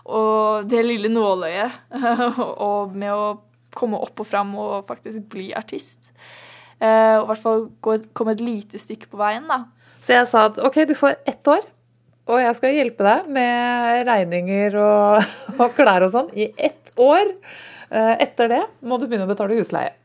Og 0.09 0.69
det 0.71 0.85
lille 0.87 1.11
nåløyet 1.13 1.99
og 2.69 2.95
med 2.97 3.13
å 3.13 3.25
komme 3.77 3.99
opp 4.01 4.23
og 4.23 4.29
fram 4.29 4.55
og 4.59 4.87
faktisk 4.89 5.27
bli 5.33 5.51
artist. 5.57 6.13
Eh, 6.79 7.19
og 7.19 7.27
i 7.27 7.29
hvert 7.33 7.43
fall 7.43 7.67
komme 8.17 8.37
et 8.37 8.45
lite 8.45 8.81
stykke 8.81 9.11
på 9.11 9.21
veien, 9.21 9.49
da. 9.51 9.65
Så 10.07 10.15
jeg 10.15 10.31
sa 10.31 10.47
at 10.49 10.61
ok, 10.65 10.85
du 10.89 10.95
får 10.97 11.19
ett 11.29 11.51
år, 11.51 11.67
og 12.29 12.41
jeg 12.41 12.57
skal 12.57 12.77
hjelpe 12.77 13.05
deg 13.05 13.31
med 13.35 14.05
regninger 14.09 14.79
og, 14.81 15.31
og 15.61 15.75
klær 15.77 16.07
og 16.07 16.15
sånn 16.15 16.31
i 16.39 16.51
ett 16.55 16.95
år. 16.97 17.35
Eh, 17.91 18.15
Etter 18.25 18.53
det 18.53 18.63
må 18.81 19.01
du 19.01 19.09
begynne 19.09 19.27
å 19.29 19.33
betale 19.33 19.59
husleie. 19.59 19.98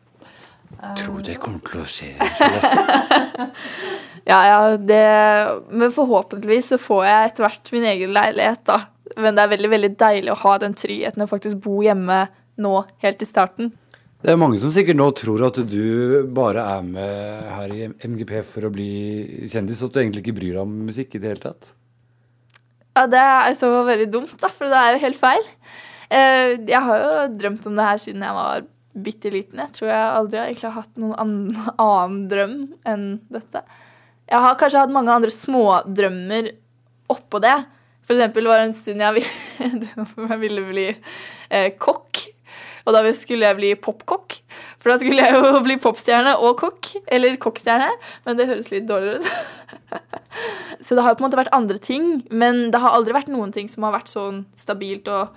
Tror 0.99 1.21
det 1.25 1.37
kommer 1.41 1.61
til 1.69 1.83
å 1.83 1.89
skje. 1.89 2.13
Ja, 4.23 4.37
ja, 4.47 4.77
det 4.79 5.03
Men 5.75 5.91
forhåpentligvis 5.91 6.69
så 6.71 6.77
får 6.79 7.01
jeg 7.09 7.29
etter 7.29 7.43
hvert 7.43 7.71
min 7.75 7.87
egen 7.91 8.13
leilighet, 8.15 8.61
da. 8.69 8.77
Men 9.19 9.35
det 9.35 9.43
er 9.43 9.51
veldig, 9.51 9.71
veldig 9.73 9.89
deilig 9.99 10.31
å 10.31 10.37
ha 10.45 10.53
den 10.63 10.75
tryggheten 10.79 11.25
å 11.25 11.27
faktisk 11.27 11.59
bo 11.65 11.81
hjemme 11.83 12.21
nå, 12.63 12.71
helt 13.03 13.25
i 13.25 13.27
starten. 13.27 13.73
Det 14.23 14.31
er 14.31 14.39
mange 14.39 14.55
som 14.61 14.71
sikkert 14.71 14.95
nå 14.95 15.09
tror 15.19 15.43
at 15.49 15.57
du 15.67 16.23
bare 16.31 16.63
er 16.77 16.85
med 16.87 17.49
her 17.57 17.73
i 17.75 17.89
MGP 18.07 18.37
for 18.47 18.69
å 18.69 18.71
bli 18.71 19.47
kjendis, 19.51 19.81
og 19.83 19.91
at 19.91 19.97
du 19.97 20.01
egentlig 20.05 20.23
ikke 20.23 20.37
bryr 20.39 20.53
deg 20.55 20.61
om 20.63 20.77
musikk 20.87 21.17
i 21.17 21.19
det 21.23 21.33
hele 21.33 21.43
tatt. 21.43 21.73
Ja, 22.95 23.03
det 23.11 23.19
er 23.19 23.57
så 23.59 23.73
veldig 23.83 24.07
dumt, 24.13 24.37
da, 24.39 24.47
for 24.53 24.71
det 24.71 24.79
er 24.79 24.95
jo 24.95 25.03
helt 25.03 25.19
feil. 25.19 25.43
Eh, 26.07 26.55
Jeg 26.69 26.81
har 26.87 27.03
jo 27.03 27.11
drømt 27.35 27.67
om 27.67 27.75
det 27.75 27.89
her 27.89 27.99
siden 28.05 28.23
jeg 28.23 28.37
var 28.39 28.63
bitte 28.93 29.31
liten. 29.33 29.61
Jeg 29.63 29.75
tror 29.77 29.89
jeg 29.89 30.09
aldri 30.17 30.39
har 30.39 30.49
egentlig 30.49 30.73
hatt 30.77 30.99
noen 31.01 31.15
annen, 31.19 31.69
annen 31.85 32.19
drøm 32.31 32.57
enn 32.89 33.07
dette. 33.33 33.63
Jeg 34.29 34.45
har 34.45 34.59
kanskje 34.59 34.83
hatt 34.85 34.93
mange 34.93 35.13
andre 35.13 35.33
smådrømmer 35.33 36.51
oppå 37.13 37.41
det. 37.43 37.57
For 38.03 38.15
eksempel 38.15 38.47
var 38.49 38.59
det 38.59 38.69
en 38.69 38.77
stund 38.77 39.03
jeg 39.03 39.17
ville, 39.17 39.89
jeg 40.33 40.39
ville 40.41 40.63
bli 40.69 40.87
eh, 40.91 41.73
kokk. 41.79 42.23
Og 42.83 42.91
da 42.91 43.03
skulle 43.15 43.47
jeg 43.47 43.55
bli 43.55 43.69
popkokk. 43.79 44.35
For 44.81 44.91
da 44.91 44.97
skulle 44.99 45.23
jeg 45.23 45.37
jo 45.37 45.61
bli 45.63 45.77
popstjerne 45.79 46.33
og 46.43 46.57
kokk. 46.59 46.89
Eller 47.07 47.39
kokkstjerne, 47.41 47.87
men 48.25 48.39
det 48.39 48.49
høres 48.49 48.71
litt 48.73 48.89
dårligere 48.89 49.23
ut. 49.23 50.09
så 50.85 50.97
det 50.97 51.05
har 51.05 51.15
på 51.15 51.23
en 51.23 51.29
måte 51.29 51.39
vært 51.39 51.55
andre 51.55 51.79
ting, 51.79 52.17
men 52.31 52.65
det 52.73 52.83
har 52.83 52.97
aldri 52.97 53.15
vært 53.15 53.31
noen 53.31 53.55
ting 53.55 53.71
som 53.71 53.87
har 53.87 53.95
vært 53.95 54.11
sånn 54.11 54.43
stabilt 54.59 55.07
og 55.11 55.31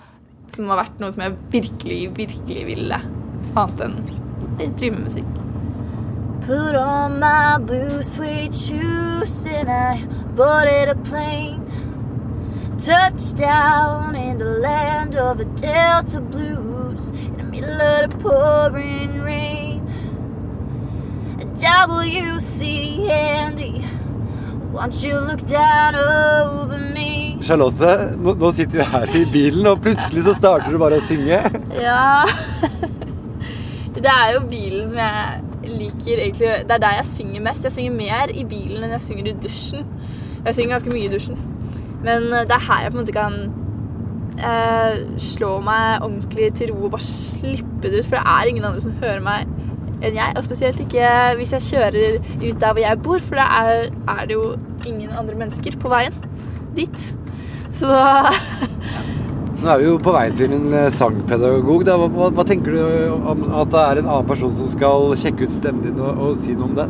som 0.54 0.66
har 0.70 0.82
vært 0.82 0.98
noe 1.02 1.14
som 1.14 1.22
jeg 1.26 1.38
virkelig, 1.54 2.00
virkelig 2.18 2.66
ville 2.68 3.00
annet 3.56 3.80
enn 3.86 3.98
å 3.98 4.70
driver 4.78 4.96
med 4.96 5.04
musikk. 5.08 5.42
Put 6.46 6.76
on 6.76 7.18
my 7.18 7.58
blue 7.58 8.02
suede 8.02 8.54
shoes 8.54 9.44
and 9.46 9.68
I 9.68 10.04
boarded 10.36 10.88
a 10.88 10.94
plane. 10.94 11.64
Touchdown 12.78 14.14
in 14.14 14.38
the 14.38 14.44
land 14.44 15.16
of 15.16 15.38
the 15.38 15.44
Delta 15.44 16.20
Blues 16.20 17.08
in 17.08 17.36
the 17.38 17.42
middle 17.42 17.80
of 17.80 18.10
the 18.10 18.16
pouring 18.18 19.22
rain. 19.22 19.82
WC 21.56 23.08
Andy, 23.08 23.84
won't 24.72 25.02
you 25.02 25.18
look 25.18 25.44
down 25.46 25.96
over 25.96 26.78
me? 26.78 27.38
Charlotte, 27.42 28.14
nå, 28.20 28.34
nå 28.34 28.52
sitter 28.52 28.78
vi 28.78 28.86
her 28.92 29.16
i 29.16 29.24
bilen, 29.32 29.66
og 29.66 29.80
plutselig 29.82 30.26
så 30.28 30.36
starter 30.36 30.70
du 30.70 30.78
bare 30.78 31.00
å 31.00 31.08
synge. 31.08 31.40
Ja 31.80 32.26
Det 34.06 34.14
er 34.14 34.32
jo 34.36 34.40
bilen 34.46 34.88
som 34.90 34.98
jeg 35.02 35.40
liker 35.66 36.20
egentlig 36.22 36.50
Det 36.68 36.74
er 36.76 36.82
der 36.82 36.98
jeg 37.00 37.06
synger 37.10 37.40
mest. 37.42 37.64
Jeg 37.64 37.72
synger 37.74 37.94
mer 37.96 38.30
i 38.30 38.44
bilen 38.46 38.84
enn 38.86 38.94
jeg 38.94 39.02
synger 39.08 39.30
i 39.32 39.36
dusjen. 39.42 39.86
Jeg 40.44 40.54
synger 40.54 40.76
ganske 40.76 40.92
mye 40.94 41.08
i 41.08 41.12
dusjen. 41.12 41.40
Men 42.06 42.28
eh, 42.30 42.44
det 42.46 42.54
er 42.54 42.66
her 42.68 42.84
jeg 42.84 42.92
på 42.92 42.98
en 42.98 43.02
måte 43.02 43.16
kan 43.16 43.38
eh, 44.38 45.00
slå 45.18 45.56
meg 45.66 46.06
ordentlig 46.06 46.52
til 46.54 46.70
ro 46.70 46.86
og 46.86 46.94
bare 46.94 47.08
slippe 47.08 47.90
det 47.90 47.98
ut. 47.98 48.06
For 48.06 48.20
det 48.20 48.24
er 48.36 48.52
ingen 48.52 48.68
andre 48.70 48.84
som 48.86 48.94
hører 49.02 49.26
meg 49.26 49.50
enn 50.06 50.20
jeg. 50.20 50.36
Og 50.36 50.46
spesielt 50.46 50.80
ikke 50.86 51.10
hvis 51.40 51.56
jeg 51.56 51.68
kjører 51.72 52.18
ut 52.46 52.62
der 52.62 52.72
hvor 52.72 52.82
jeg 52.84 53.02
bor, 53.02 53.26
for 53.26 53.42
da 53.42 53.50
er, 53.64 53.90
er 54.14 54.24
det 54.30 54.38
jo 54.38 54.52
ingen 54.86 55.10
andre 55.10 55.34
mennesker 55.34 55.80
på 55.82 55.90
veien 55.90 56.14
dit. 56.78 57.14
Så 57.74 57.90
da 57.90 58.30
Nå 59.56 59.70
er 59.72 59.78
vi 59.80 59.86
jo 59.88 59.94
på 60.04 60.12
vei 60.12 60.26
til 60.36 60.52
en 60.52 60.66
eh, 60.76 60.90
sangpedagog. 60.92 61.84
Da. 61.88 61.94
Hva, 62.00 62.08
hva, 62.12 62.26
hva 62.36 62.44
tenker 62.48 62.74
du 62.76 62.80
om 63.16 63.46
at 63.62 63.70
det 63.72 63.82
er 63.82 64.00
en 64.02 64.10
annen 64.10 64.28
person 64.28 64.52
som 64.58 64.68
skal 64.74 65.14
sjekke 65.20 65.48
ut 65.48 65.54
stemmen 65.56 65.86
din 65.86 66.02
og, 66.02 66.20
og 66.26 66.36
si 66.42 66.52
noe 66.56 66.68
om 66.68 66.76
det? 66.76 66.88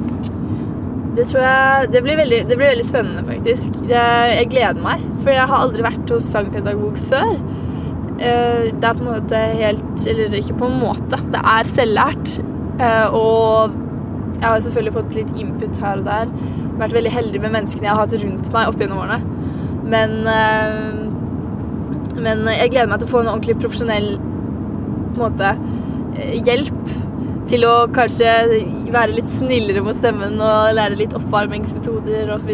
Det 1.17 1.25
tror 1.31 1.41
jeg 1.47 1.87
Det 1.95 2.03
blir 2.05 2.19
veldig, 2.21 2.41
det 2.51 2.57
blir 2.59 2.73
veldig 2.75 2.89
spennende, 2.89 3.23
faktisk. 3.29 3.79
Jeg, 3.89 4.33
jeg 4.41 4.51
gleder 4.53 4.83
meg. 4.85 5.05
For 5.23 5.33
jeg 5.33 5.47
har 5.49 5.63
aldri 5.63 5.87
vært 5.87 6.13
hos 6.13 6.27
sangpedagog 6.35 6.99
før. 7.13 7.33
Eh, 8.19 8.67
Det 8.75 8.91
er 8.91 8.99
på 8.99 9.05
en 9.05 9.11
måte 9.13 9.41
helt 9.61 10.07
Eller 10.09 10.37
ikke 10.41 10.59
på 10.61 10.69
en 10.71 10.79
måte. 10.83 11.23
Det 11.33 11.43
er 11.55 11.71
selvlært. 11.79 12.35
Eh, 12.83 13.15
Og 13.15 13.83
jeg 14.37 14.49
har 14.51 14.61
selvfølgelig 14.67 14.97
fått 14.99 15.15
litt 15.17 15.31
input 15.41 15.79
her 15.81 16.03
og 16.03 16.11
der. 16.11 16.35
Vært 16.83 16.99
veldig 16.99 17.15
heldig 17.15 17.41
med 17.47 17.55
menneskene 17.55 17.87
jeg 17.89 17.95
har 17.95 18.03
hatt 18.03 18.19
rundt 18.21 18.51
meg 18.53 18.69
opp 18.69 18.83
gjennom 18.83 19.01
årene. 19.07 19.23
Men, 19.87 20.19
men 22.23 22.47
jeg 22.53 22.73
gleder 22.73 22.91
meg 22.91 23.03
til 23.03 23.09
å 23.09 23.13
få 23.13 23.23
en 23.23 23.31
ordentlig 23.35 23.59
profesjonell 23.61 24.17
en 25.17 25.23
måte, 25.23 25.59
eh, 26.17 26.37
hjelp 26.45 26.93
til 27.49 27.65
å 27.65 27.75
kanskje 27.95 28.31
være 28.93 29.17
litt 29.17 29.31
snillere 29.39 29.83
mot 29.85 29.97
stemmen 29.97 30.41
og 30.41 30.75
lære 30.77 31.01
litt 31.01 31.15
oppvarmingsmetoder 31.17 32.33
osv. 32.35 32.53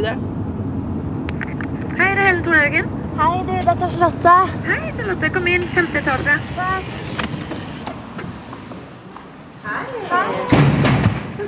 Hei, 1.98 2.10
det 2.14 2.18
er 2.18 2.26
Helle 2.28 2.42
Thorhaugen. 2.46 2.86
Hei, 3.18 3.34
du, 3.46 3.52
dette 3.52 3.84
er 3.84 3.90
Charlotte. 3.96 4.36
Hei, 4.68 4.82
Charlotte. 4.96 5.32
Kom 5.36 5.46
inn. 5.52 5.68
Femte 5.76 5.98
etasje. 6.02 6.38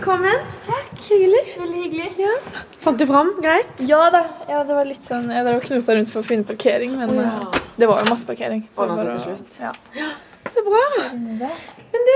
Velkommen. 0.05 0.41
Takk. 0.67 0.89
Hyggelig. 1.09 1.39
Veldig 1.57 1.79
hyggelig. 1.83 2.09
Ja. 2.21 2.33
Fant 2.85 2.99
du 3.01 3.07
fram 3.09 3.31
greit? 3.41 3.79
Ja 3.89 4.03
da. 4.13 4.19
Ja, 4.51 4.59
det 4.69 4.75
var 4.77 4.85
litt 4.85 5.07
sånn 5.09 5.31
Jeg 5.33 5.47
drev 5.47 5.63
knota 5.65 5.95
rundt 5.97 6.11
for 6.13 6.21
å 6.21 6.27
finne 6.29 6.45
parkering, 6.45 6.93
men 7.01 7.09
Å, 7.15 7.23
ja. 7.25 7.31
eh, 7.47 7.63
det 7.81 7.89
var 7.89 8.03
jo 8.05 8.11
masse 8.11 8.29
parkering. 8.29 8.67
Ordnet 8.77 8.99
det 9.01 9.07
bare 9.07 9.15
til 9.23 9.33
å- 9.33 9.39
slutt. 9.39 9.57
Ja. 9.97 10.11
Så 10.53 10.65
bra. 10.67 10.83
Men 11.15 12.05
du, 12.11 12.13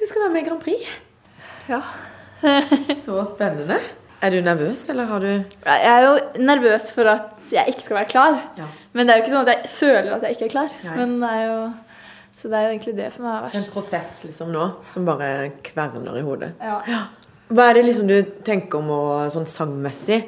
du 0.00 0.06
skal 0.08 0.22
være 0.22 0.32
med 0.32 0.40
i 0.40 0.46
Grand 0.48 0.64
Prix. 0.64 0.88
Ja. 1.68 1.82
Så 3.04 3.20
spennende. 3.34 3.76
Er 4.24 4.32
du 4.32 4.40
nervøs, 4.40 4.88
eller 4.88 5.04
har 5.12 5.20
du 5.20 5.28
Jeg 5.28 5.92
er 5.92 6.06
jo 6.06 6.16
nervøs 6.40 6.88
for 6.96 7.04
at 7.18 7.36
jeg 7.52 7.74
ikke 7.74 7.84
skal 7.90 7.98
være 8.00 8.12
klar. 8.16 8.40
Ja. 8.56 8.70
Men 8.96 9.04
det 9.04 9.12
er 9.12 9.20
jo 9.20 9.26
ikke 9.26 9.36
sånn 9.36 9.44
at 9.44 9.52
jeg 9.58 9.74
føler 9.76 10.16
at 10.16 10.24
jeg 10.24 10.38
ikke 10.38 10.48
er 10.48 10.56
klar. 10.56 10.72
Nei. 10.88 10.96
Men 10.96 11.14
det 11.20 11.36
er 11.36 11.46
jo 11.52 11.60
Så 12.40 12.48
det 12.48 12.56
er 12.56 12.66
jo 12.66 12.72
egentlig 12.72 12.94
det 12.96 13.08
som 13.12 13.26
er 13.28 13.42
verst. 13.44 13.58
En 13.60 13.72
prosess 13.74 14.20
liksom 14.24 14.52
nå 14.54 14.66
som 14.88 15.04
bare 15.04 15.50
kverner 15.66 16.14
i 16.16 16.22
hodet. 16.24 16.54
Ja. 16.64 17.02
Hva 17.50 17.66
er 17.68 17.76
det 17.76 17.82
liksom 17.88 18.06
du 18.08 18.16
tenker 18.46 18.80
om 18.80 18.88
å, 18.94 19.02
sånn 19.34 19.48
sangmessig? 19.50 20.22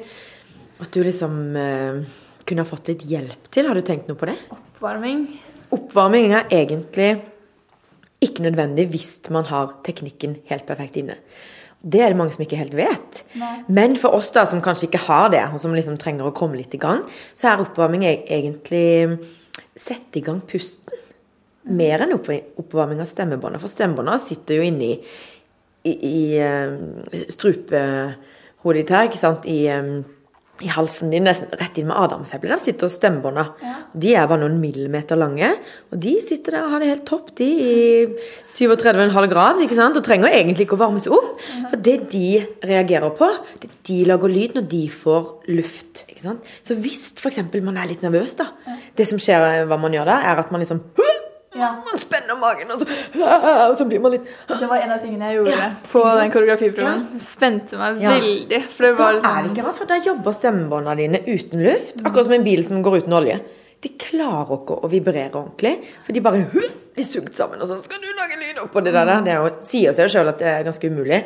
At 0.83 0.93
du 0.93 0.99
liksom 1.05 1.39
eh, 1.57 2.03
kunne 2.45 2.65
ha 2.65 2.69
fått 2.69 2.91
litt 2.91 3.05
hjelp 3.09 3.49
til? 3.53 3.65
Har 3.69 3.79
du 3.79 3.85
tenkt 3.85 4.11
noe 4.11 4.19
på 4.19 4.29
det? 4.29 4.37
Oppvarming. 4.53 5.25
Oppvarming 5.73 6.35
er 6.37 6.53
egentlig 6.53 7.09
ikke 8.23 8.45
nødvendig 8.45 8.87
hvis 8.93 9.15
man 9.33 9.47
har 9.49 9.73
teknikken 9.87 10.37
helt 10.51 10.67
perfekt 10.69 10.99
inne. 11.01 11.17
Det 11.83 11.99
er 11.99 12.13
det 12.13 12.19
mange 12.19 12.35
som 12.35 12.45
ikke 12.45 12.59
helt 12.61 12.75
vet. 12.77 13.23
Nei. 13.39 13.55
Men 13.73 13.97
for 13.99 14.15
oss 14.15 14.29
da, 14.35 14.45
som 14.47 14.61
kanskje 14.63 14.87
ikke 14.91 15.01
har 15.09 15.33
det, 15.33 15.41
og 15.49 15.59
som 15.59 15.73
liksom 15.75 15.97
trenger 15.99 16.29
å 16.29 16.35
komme 16.35 16.55
litt 16.59 16.75
i 16.77 16.79
gang, 16.79 17.01
så 17.35 17.49
er 17.51 17.65
oppvarming 17.65 18.05
e- 18.07 18.21
egentlig 18.37 19.17
sette 19.75 20.21
i 20.21 20.23
gang 20.23 20.39
pusten. 20.47 20.82
Mer 21.63 22.03
enn 22.03 22.17
oppvarming 22.17 22.99
av 23.03 23.11
stemmebåndet. 23.11 23.61
For 23.63 23.71
stemmebåndet 23.71 24.25
sitter 24.27 24.59
jo 24.59 24.65
inni 24.67 24.97
i, 25.83 25.93
i 25.93 26.17
eh, 26.39 27.23
strupehodet 27.31 28.81
ditt 28.81 28.91
her, 28.91 29.07
ikke 29.07 29.21
sant? 29.21 29.47
I, 29.47 29.61
eh, 29.71 30.03
i 30.63 30.69
halsen 30.69 31.09
din, 31.09 31.25
nesten 31.25 31.49
rett 31.59 31.77
inn 31.79 31.87
med 31.89 31.97
adamseplet. 31.97 32.51
Der 32.53 32.61
sitter 32.61 32.91
stemmebånda. 32.91 33.45
De 33.99 34.11
er 34.13 34.27
bare 34.29 34.43
noen 34.43 34.59
millimeter 34.61 35.17
lange. 35.19 35.49
Og 35.91 35.97
de 36.03 36.13
sitter 36.23 36.55
der 36.57 36.67
og 36.67 36.75
har 36.75 36.83
det 36.83 36.91
helt 36.91 37.05
topp, 37.09 37.31
de 37.39 37.47
i 37.47 37.73
37,5 38.53 39.29
grad, 39.31 39.63
ikke 39.65 39.79
sant? 39.79 39.97
og 39.97 40.05
trenger 40.05 40.29
egentlig 40.29 40.67
ikke 40.67 40.77
å 40.77 40.83
varmes 40.83 41.09
opp. 41.09 41.41
For 41.71 41.83
det 41.87 41.97
de 42.13 42.27
reagerer 42.69 43.15
på, 43.17 43.31
det 43.63 43.71
de 43.89 43.97
lager 44.07 44.35
lyd 44.35 44.59
når 44.59 44.69
de 44.71 44.83
får 44.93 45.49
luft. 45.51 46.05
ikke 46.07 46.23
sant? 46.27 46.53
Så 46.63 46.77
hvis 46.79 47.09
f.eks. 47.17 47.41
man 47.57 47.81
er 47.81 47.89
litt 47.89 48.05
nervøs, 48.05 48.37
da 48.39 48.51
Det 48.95 49.09
som 49.09 49.19
skjer, 49.19 49.65
hva 49.67 49.79
man 49.81 49.95
gjør 49.95 50.11
da, 50.13 50.21
er 50.29 50.43
at 50.43 50.53
man 50.53 50.61
liksom 50.61 50.83
Man 51.87 51.99
spenner 52.01 52.37
magen, 52.39 52.71
og 52.75 52.79
så, 52.81 52.87
og 53.69 53.77
så 53.79 53.85
blir 53.89 54.01
man 54.03 54.11
litt 54.15 54.27
Det 54.61 54.69
var 54.69 54.83
en 54.83 54.91
av 54.95 55.01
tingene 55.03 55.29
jeg 55.31 55.39
gjorde 55.39 55.57
Ja. 55.57 55.69
på 55.91 56.03
den 56.19 56.31
koreografiprøven. 56.35 57.03
Spente 57.23 57.79
meg 57.79 58.01
Ja. 58.03 58.13
veldig. 58.17 58.61
For 58.75 58.87
det 58.89 58.93
Da 58.97 59.09
liksom... 59.15 59.29
er 59.29 59.35
det 59.35 59.43
liksom 59.43 59.57
ikke 59.57 59.67
rart, 59.67 59.81
for 59.81 59.91
da 59.93 59.99
jobber 60.09 60.37
stemmebåndene 60.39 60.95
dine 61.03 61.23
uten 61.27 61.63
luft. 61.67 61.95
Akkurat 62.05 62.25
som 62.29 62.33
en 62.39 62.43
bil 62.47 62.63
som 62.67 62.83
går 62.85 63.01
uten 63.03 63.13
olje. 63.19 63.39
De 63.83 63.89
klarer 63.99 64.53
ikke 64.61 64.77
å 64.79 64.87
vibrere 64.91 65.31
ordentlig, 65.35 65.73
for 66.05 66.15
de 66.15 66.21
bare 66.23 66.45
blir 66.53 67.03
sugd 67.07 67.33
sammen. 67.35 67.59
Og 67.61 67.67
så 67.67 67.75
skal 67.83 67.99
du 67.99 68.07
lage 68.15 68.37
lyd 68.39 68.61
oppå 68.63 68.79
det 68.85 68.93
der. 68.95 69.09
Det 69.25 69.33
er 69.33 69.41
jo, 69.43 69.49
sier 69.65 69.91
seg 69.97 70.07
jo 70.07 70.13
sjøl 70.13 70.29
at 70.31 70.39
det 70.39 70.47
er 70.53 70.63
ganske 70.69 70.87
umulig. 70.93 71.19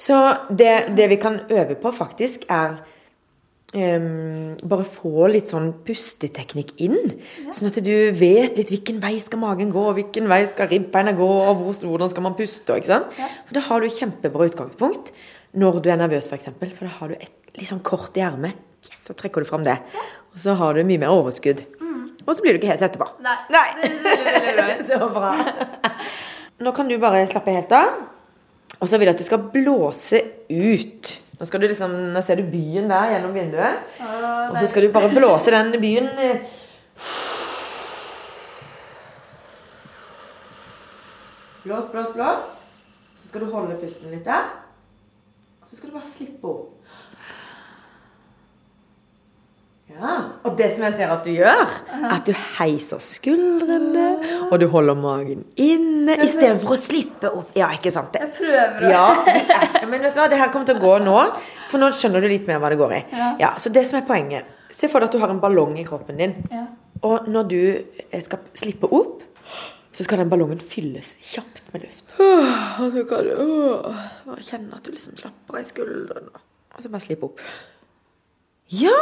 Så 0.00 0.16
det, 0.48 0.70
det 0.96 1.10
vi 1.12 1.18
kan 1.20 1.40
øve 1.52 1.76
på, 1.82 1.92
faktisk, 1.92 2.46
er 2.48 2.78
em, 3.72 4.56
bare 4.68 4.86
få 4.86 5.28
litt 5.32 5.52
sånn 5.52 5.70
pusteteknikk 5.86 6.74
inn. 6.84 7.14
Sånn 7.54 7.70
at 7.70 7.80
du 7.84 7.94
vet 8.18 8.58
litt 8.60 8.72
hvilken 8.72 9.00
vei 9.02 9.16
skal 9.22 9.42
magen 9.42 9.72
gå, 9.74 9.84
hvilken 9.98 10.28
vei 10.30 10.44
skal 10.50 10.70
ribbeina 10.72 11.14
gå, 11.16 11.28
og 11.28 11.62
hvor, 11.62 11.78
hvordan 11.92 12.12
skal 12.12 12.26
man 12.28 12.38
puste. 12.38 12.78
Ikke 12.78 12.92
sant? 12.92 13.20
For 13.48 13.58
da 13.58 13.66
har 13.68 13.82
du 13.82 13.92
kjempebra 13.92 14.50
utgangspunkt 14.50 15.12
når 15.58 15.82
du 15.84 15.92
er 15.92 16.00
nervøs, 16.00 16.28
f.eks. 16.28 16.32
For, 16.32 16.40
eksempel, 16.40 16.74
for 16.76 16.88
da 16.88 16.96
har 17.00 17.12
du 17.12 17.16
et 17.20 17.58
litt 17.60 17.68
sånn 17.68 17.84
kort 17.84 18.16
i 18.16 18.24
ermet. 18.24 18.60
Yes, 18.82 19.04
så 19.06 19.14
trekker 19.14 19.44
du 19.44 19.48
fram 19.48 19.64
det. 19.66 19.76
Og 20.32 20.40
så 20.42 20.56
har 20.58 20.74
du 20.74 20.84
mye 20.86 21.00
mer 21.00 21.12
overskudd. 21.12 21.60
Og 22.22 22.36
så 22.36 22.42
blir 22.42 22.54
du 22.54 22.60
ikke 22.60 22.70
hes 22.70 22.82
etterpå. 22.84 23.08
Nei. 23.24 23.36
Nei. 23.50 23.66
Det 23.82 24.12
er 24.12 24.34
veldig 24.38 24.54
bra. 24.58 24.76
så 24.88 25.08
bra. 25.12 25.92
Nå 26.62 26.72
kan 26.76 26.90
du 26.90 26.96
bare 27.02 27.24
slappe 27.30 27.54
helt 27.54 27.72
av. 27.74 27.96
Og 28.78 28.90
så 28.90 28.98
vil 28.98 29.10
jeg 29.10 29.16
at 29.16 29.22
du 29.22 29.26
skal 29.26 29.42
blåse 29.52 30.22
ut. 30.50 31.12
Nå 31.42 31.46
skal 31.48 31.58
du 31.58 31.64
liksom, 31.66 31.94
nå 32.14 32.20
ser 32.22 32.38
du 32.38 32.44
byen 32.46 32.84
der 32.86 33.16
gjennom 33.16 33.32
vinduet. 33.34 33.80
Og 33.98 34.58
så 34.60 34.68
skal 34.70 34.84
du 34.86 34.92
bare 34.94 35.08
blåse 35.10 35.50
den 35.50 35.72
byen 35.82 36.06
Blås, 41.64 41.88
blås, 41.90 42.12
blås. 42.14 42.52
Så 43.18 43.28
skal 43.28 43.42
du 43.42 43.50
holde 43.50 43.74
pusten 43.80 44.14
litt 44.14 44.22
der. 44.26 44.52
Så 45.66 45.80
skal 45.80 45.90
du 45.90 45.96
bare 45.96 46.10
slippe 46.14 46.46
opp. 46.46 46.81
Ja, 49.92 50.12
Og 50.44 50.56
det 50.58 50.70
som 50.74 50.84
jeg 50.86 50.94
ser 50.98 51.10
at 51.14 51.24
du 51.26 51.30
gjør, 51.34 51.68
at 52.10 52.26
du 52.26 52.32
heiser 52.58 52.98
skuldrene, 53.02 54.06
og 54.50 54.54
du 54.60 54.66
holder 54.72 54.94
magen 54.98 55.44
inne 55.60 56.16
istedenfor 56.24 56.74
å 56.74 56.78
slippe 56.80 57.30
opp. 57.30 57.52
Ja, 57.58 57.68
ikke 57.76 57.92
sant? 57.94 58.12
Det. 58.14 58.22
Jeg 58.24 58.32
prøver 58.38 58.86
å 58.88 58.90
Ja, 58.90 59.86
men 59.88 60.02
vet 60.02 60.14
du 60.16 60.20
hva, 60.22 60.28
det 60.32 60.38
her 60.40 60.50
kommer 60.54 60.66
til 60.70 60.78
å 60.80 60.82
gå 60.82 60.94
nå, 61.04 61.16
for 61.70 61.82
nå 61.82 61.90
skjønner 61.96 62.24
du 62.24 62.28
litt 62.32 62.46
mer 62.48 62.58
hva 62.62 62.70
det 62.72 62.78
går 62.80 62.94
i. 62.98 63.02
Ja. 63.42 63.52
så 63.58 63.72
det 63.72 63.84
som 63.90 64.00
er 64.00 64.06
poenget, 64.08 64.48
se 64.72 64.88
for 64.88 64.98
deg 65.02 65.10
at 65.10 65.16
du 65.18 65.22
har 65.22 65.30
en 65.34 65.42
ballong 65.42 65.76
i 65.78 65.84
kroppen 65.88 66.16
din, 66.18 66.34
Ja. 66.50 66.66
og 67.02 67.28
når 67.28 67.48
du 67.52 67.60
skal 68.20 68.38
slippe 68.54 68.88
opp, 68.90 69.20
så 69.92 70.06
skal 70.06 70.22
den 70.22 70.30
ballongen 70.32 70.58
fylles 70.64 71.16
kjapt 71.20 71.66
med 71.74 71.82
luft. 71.84 72.14
Og 72.18 72.94
du 72.94 73.02
kan 73.04 73.26
åh, 73.28 73.98
kjenne 74.40 74.72
at 74.74 74.82
du 74.86 74.90
liksom 74.94 75.18
slapper 75.20 75.58
av 75.58 75.60
i 75.60 75.68
skuldrene. 75.68 76.32
Og 76.72 76.80
så 76.80 76.88
bare 76.88 77.04
slippe 77.04 77.28
opp. 77.28 77.42
Ja! 78.72 78.96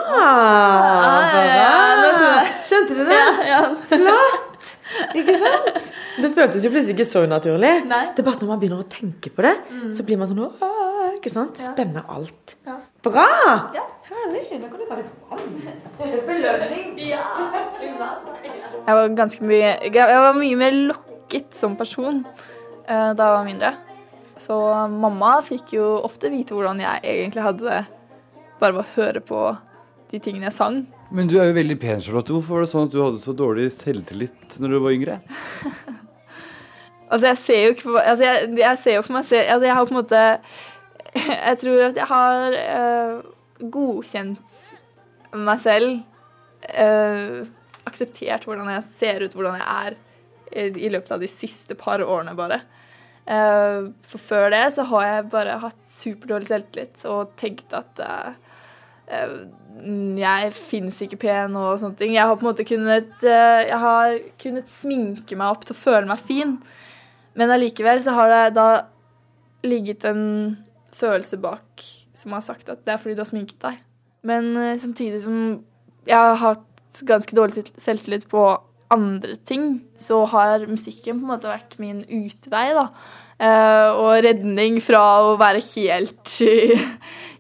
Bra! 1.31 2.43
Skjønte 2.67 2.97
du 2.97 3.05
det? 3.07 3.19
Flott! 3.93 4.71
Ikke 5.15 5.37
sant? 5.39 5.91
Det 6.21 6.31
føltes 6.35 6.65
jo 6.67 6.73
plutselig 6.73 6.97
ikke 6.97 7.07
så 7.07 7.23
unaturlig. 7.23 7.71
Nei. 7.87 8.01
Det 8.17 8.25
er 8.25 8.27
bare 8.27 8.41
når 8.43 8.51
man 8.51 8.59
begynner 8.63 8.81
å 8.83 8.89
tenke 8.91 9.31
på 9.31 9.45
det, 9.47 9.53
så 9.95 10.03
blir 10.07 10.19
man 10.19 10.31
sånn 10.31 10.43
Ikke 11.15 11.31
sant? 11.31 11.61
Spenner 11.63 12.03
alt. 12.11 12.57
Bra! 13.07 13.29
Herlig. 14.11 14.43
Nå 14.59 14.67
kan 14.73 14.81
du 14.81 14.89
ta 14.89 14.99
litt 14.99 15.13
vann. 15.31 15.47
Belønning. 16.27 16.99
Jeg 18.81 18.97
var 18.97 19.15
ganske 19.15 19.47
mye 19.47 19.71
Jeg 19.87 20.19
var 20.25 20.35
mye 20.35 20.59
mer 20.59 20.75
lokket 20.91 21.55
som 21.55 21.79
person 21.79 22.25
eh, 22.27 23.13
da 23.15 23.23
jeg 23.23 23.37
var 23.37 23.47
mindre. 23.47 23.73
Så 24.41 24.59
mamma 24.91 25.37
fikk 25.47 25.77
jo 25.79 25.87
ofte 26.03 26.33
vite 26.35 26.59
hvordan 26.59 26.83
jeg 26.83 27.07
egentlig 27.07 27.47
hadde 27.47 27.71
det 27.71 27.81
bare 28.61 28.77
ved 28.77 28.85
å 28.85 28.95
høre 28.97 29.23
på 29.25 29.41
de 30.11 30.21
tingene 30.23 30.49
jeg 30.49 30.57
sang. 30.57 30.83
Men 31.15 31.31
du 31.31 31.37
er 31.41 31.51
jo 31.51 31.57
veldig 31.57 31.77
pen, 31.83 32.03
Charlotte. 32.03 32.33
Hvorfor 32.35 32.59
var 32.59 32.65
det 32.67 32.71
sånn 32.73 32.87
at 32.89 32.95
du 32.95 33.01
hadde 33.03 33.23
så 33.25 33.35
dårlig 33.37 33.67
selvtillit 33.75 34.57
når 34.63 34.75
du 34.75 34.79
var 34.85 34.97
yngre? 34.99 35.21
Altså, 37.11 37.27
jeg 37.27 37.39
ser 37.43 37.57
jo 37.65 37.71
ikke 37.75 37.89
på 37.89 37.95
Altså, 37.99 38.23
jeg, 38.23 38.51
jeg 38.61 38.79
ser 38.85 38.95
jo 38.95 39.01
for 39.03 39.17
meg 39.17 39.25
selv 39.27 39.49
Altså, 39.51 39.67
jeg 39.67 39.75
har 39.75 39.87
på 39.89 39.91
en 39.91 39.97
måte 39.97 40.21
Jeg 41.49 41.57
tror 41.59 41.81
at 41.89 41.97
jeg 41.99 42.07
har 42.07 42.55
eh, 42.61 43.17
godkjent 43.75 44.61
meg 45.35 45.59
selv. 45.65 45.97
eh, 46.71 47.41
akseptert 47.91 48.47
hvordan 48.47 48.71
jeg 48.71 48.87
ser 49.01 49.25
ut, 49.25 49.35
hvordan 49.35 49.59
jeg 49.59 49.67
er, 49.87 49.97
i, 50.51 50.67
i 50.87 50.91
løpet 50.93 51.15
av 51.15 51.23
de 51.23 51.31
siste 51.31 51.77
par 51.79 52.03
årene, 52.03 52.35
bare. 52.39 52.61
Uh, 53.31 53.93
for 54.11 54.19
før 54.31 54.49
det 54.51 54.65
så 54.75 54.83
har 54.91 55.05
jeg 55.07 55.27
bare 55.31 55.59
hatt 55.63 55.81
superdårlig 55.95 56.49
selvtillit 56.49 57.05
og 57.07 57.35
tenkt 57.39 57.75
at 57.77 58.01
eh, 58.03 58.39
jeg 59.11 60.53
fins 60.55 60.99
ikke 61.05 61.21
pen 61.25 61.57
og 61.59 61.79
sånne 61.81 61.99
ting. 61.99 62.15
Jeg 62.15 62.27
har 62.27 62.37
på 62.37 62.45
en 62.45 62.51
måte 62.51 62.67
kunnet, 62.69 63.13
eh, 63.25 63.69
jeg 63.69 63.79
har 63.81 64.19
kunnet 64.43 64.69
sminke 64.69 65.37
meg 65.37 65.55
opp 65.55 65.65
til 65.65 65.75
å 65.75 65.83
føle 65.83 66.07
meg 66.11 66.21
fin. 66.27 66.59
Men 67.35 67.51
allikevel 67.51 68.03
så 68.03 68.15
har 68.17 68.29
det 68.29 68.55
da 68.59 68.69
ligget 69.65 70.05
en 70.05 70.59
følelse 70.93 71.39
bak 71.41 71.85
som 72.15 72.33
har 72.33 72.45
sagt 72.45 72.69
at 72.69 72.85
det 72.85 72.93
er 72.93 73.01
fordi 73.01 73.17
du 73.17 73.23
har 73.23 73.31
sminket 73.31 73.61
deg. 73.63 73.79
Men 74.23 74.57
eh, 74.57 74.79
samtidig 74.79 75.23
som 75.25 75.65
jeg 76.07 76.17
har 76.17 76.37
hatt 76.37 77.03
ganske 77.07 77.37
dårlig 77.37 77.71
selvtillit 77.79 78.29
på 78.29 78.45
andre 78.91 79.37
ting, 79.47 79.83
så 79.99 80.25
har 80.27 80.67
musikken 80.67 81.21
på 81.21 81.27
en 81.27 81.33
måte 81.33 81.51
vært 81.51 81.79
min 81.79 82.03
utvei, 82.05 82.71
da. 82.75 82.89
Eh, 83.41 83.91
og 83.97 84.19
redning 84.27 84.77
fra 84.85 85.01
å 85.25 85.37
være 85.41 85.63
helt 85.65 86.35
i, 86.45 86.77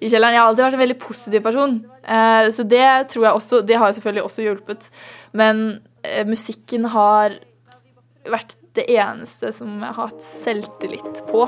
i 0.01 0.09
kjelleren. 0.09 0.37
Jeg 0.37 0.41
har 0.41 0.47
alltid 0.47 0.65
vært 0.65 0.79
en 0.79 0.85
veldig 0.87 1.01
positiv 1.03 1.45
person, 1.45 1.77
eh, 2.05 2.49
så 2.57 2.65
det 2.65 2.87
tror 3.13 3.27
jeg 3.27 3.41
også 3.43 3.61
Det 3.69 3.77
har 3.83 3.93
selvfølgelig 3.93 4.25
også 4.25 4.47
hjulpet. 4.47 4.89
Men 5.37 5.67
eh, 6.05 6.25
musikken 6.29 6.89
har 6.95 7.37
vært 8.31 8.57
det 8.79 8.87
eneste 8.95 9.51
som 9.53 9.81
jeg 9.83 9.93
har 9.97 10.09
hatt 10.13 10.27
selvtillit 10.45 11.21
på. 11.29 11.45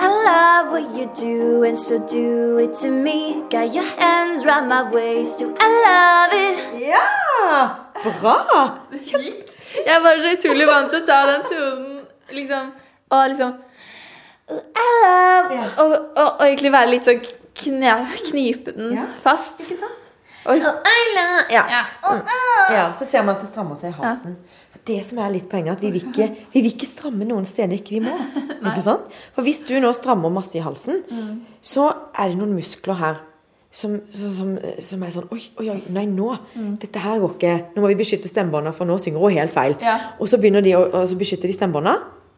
I 0.00 0.08
love 0.08 0.72
what 0.72 0.96
you 0.96 1.06
do, 1.14 1.62
and 1.68 1.78
so 1.78 1.98
do 2.10 2.58
it 2.58 2.74
to 2.80 2.90
me. 2.90 3.44
Got 3.52 3.74
your 3.76 3.86
hands 4.00 4.46
round 4.46 4.72
my 4.72 4.82
waist, 4.90 5.38
do 5.38 5.52
I 5.60 5.68
love 5.86 6.38
it. 6.42 6.62
Ja! 6.88 7.58
Bra! 8.02 8.38
Jeg 8.90 9.92
er 9.94 10.00
bare 10.02 10.22
så 10.24 10.32
utrolig 10.34 10.66
vant 10.66 10.90
til 10.90 11.04
å 11.04 11.06
ta 11.06 11.20
den 11.28 11.44
tonen, 11.52 12.00
liksom. 12.32 12.72
Og 13.12 13.28
liksom 13.34 13.52
Love 14.50 15.58
og, 15.78 15.92
og, 16.16 16.26
og 16.40 16.42
egentlig 16.46 16.72
være 16.72 16.90
litt 16.90 17.06
sånn 17.08 17.20
kne, 17.58 17.92
Knipe 18.28 18.72
den 18.76 18.96
fast. 19.22 19.60
Ikke 19.62 19.78
sant? 19.82 20.08
Og, 20.48 20.58
Ja. 21.52 21.62
Ja. 21.70 21.82
ja. 22.74 22.86
Så 22.98 23.06
ser 23.06 23.22
man 23.22 23.36
at 23.36 23.44
det 23.44 23.50
strammer 23.52 23.76
seg 23.78 23.92
i 23.92 23.96
halsen. 24.00 24.36
Det 24.86 24.96
som 25.06 25.20
er 25.22 25.30
litt 25.30 25.44
poenget, 25.50 25.76
at 25.76 25.82
vi 25.84 25.92
vil 25.94 26.08
ikke, 26.08 26.26
vi 26.50 26.60
vil 26.64 26.72
ikke 26.72 26.88
stramme 26.90 27.26
noen 27.28 27.44
steder 27.46 27.76
ikke 27.78 27.98
vi 27.98 28.00
må. 28.08 28.16
Ikke 28.62 28.82
sant? 28.82 29.10
For 29.34 29.42
hvis 29.42 29.60
du 29.66 29.72
nå 29.82 29.88
strammer 29.94 30.30
masse 30.30 30.54
i 30.54 30.62
halsen, 30.62 31.00
så 31.66 31.88
er 32.14 32.30
det 32.30 32.36
noen 32.38 32.52
muskler 32.54 32.94
her 32.94 33.16
som, 33.74 33.96
som, 34.14 34.34
som, 34.36 34.50
som 34.86 35.02
er 35.02 35.10
sånn 35.14 35.26
Oi, 35.34 35.40
oi, 35.58 35.66
oi, 35.72 35.78
nei, 35.90 36.04
nå. 36.06 36.28
Dette 36.82 37.02
her 37.02 37.18
går 37.22 37.32
ikke. 37.34 37.54
Nå 37.74 37.82
må 37.82 37.90
vi 37.90 37.96
beskytte 37.98 38.30
stemmebånda, 38.30 38.70
for 38.78 38.86
nå 38.86 38.98
synger 39.02 39.18
hun 39.24 39.34
helt 39.34 39.54
feil. 39.54 39.74
Ja. 39.82 39.96
Og 40.22 40.30
så 40.30 40.38
begynner 40.38 40.62
de 40.62 40.76
å 40.78 41.02
beskytte 41.18 41.50
de 41.50 41.56
stemmebånda, 41.56 41.94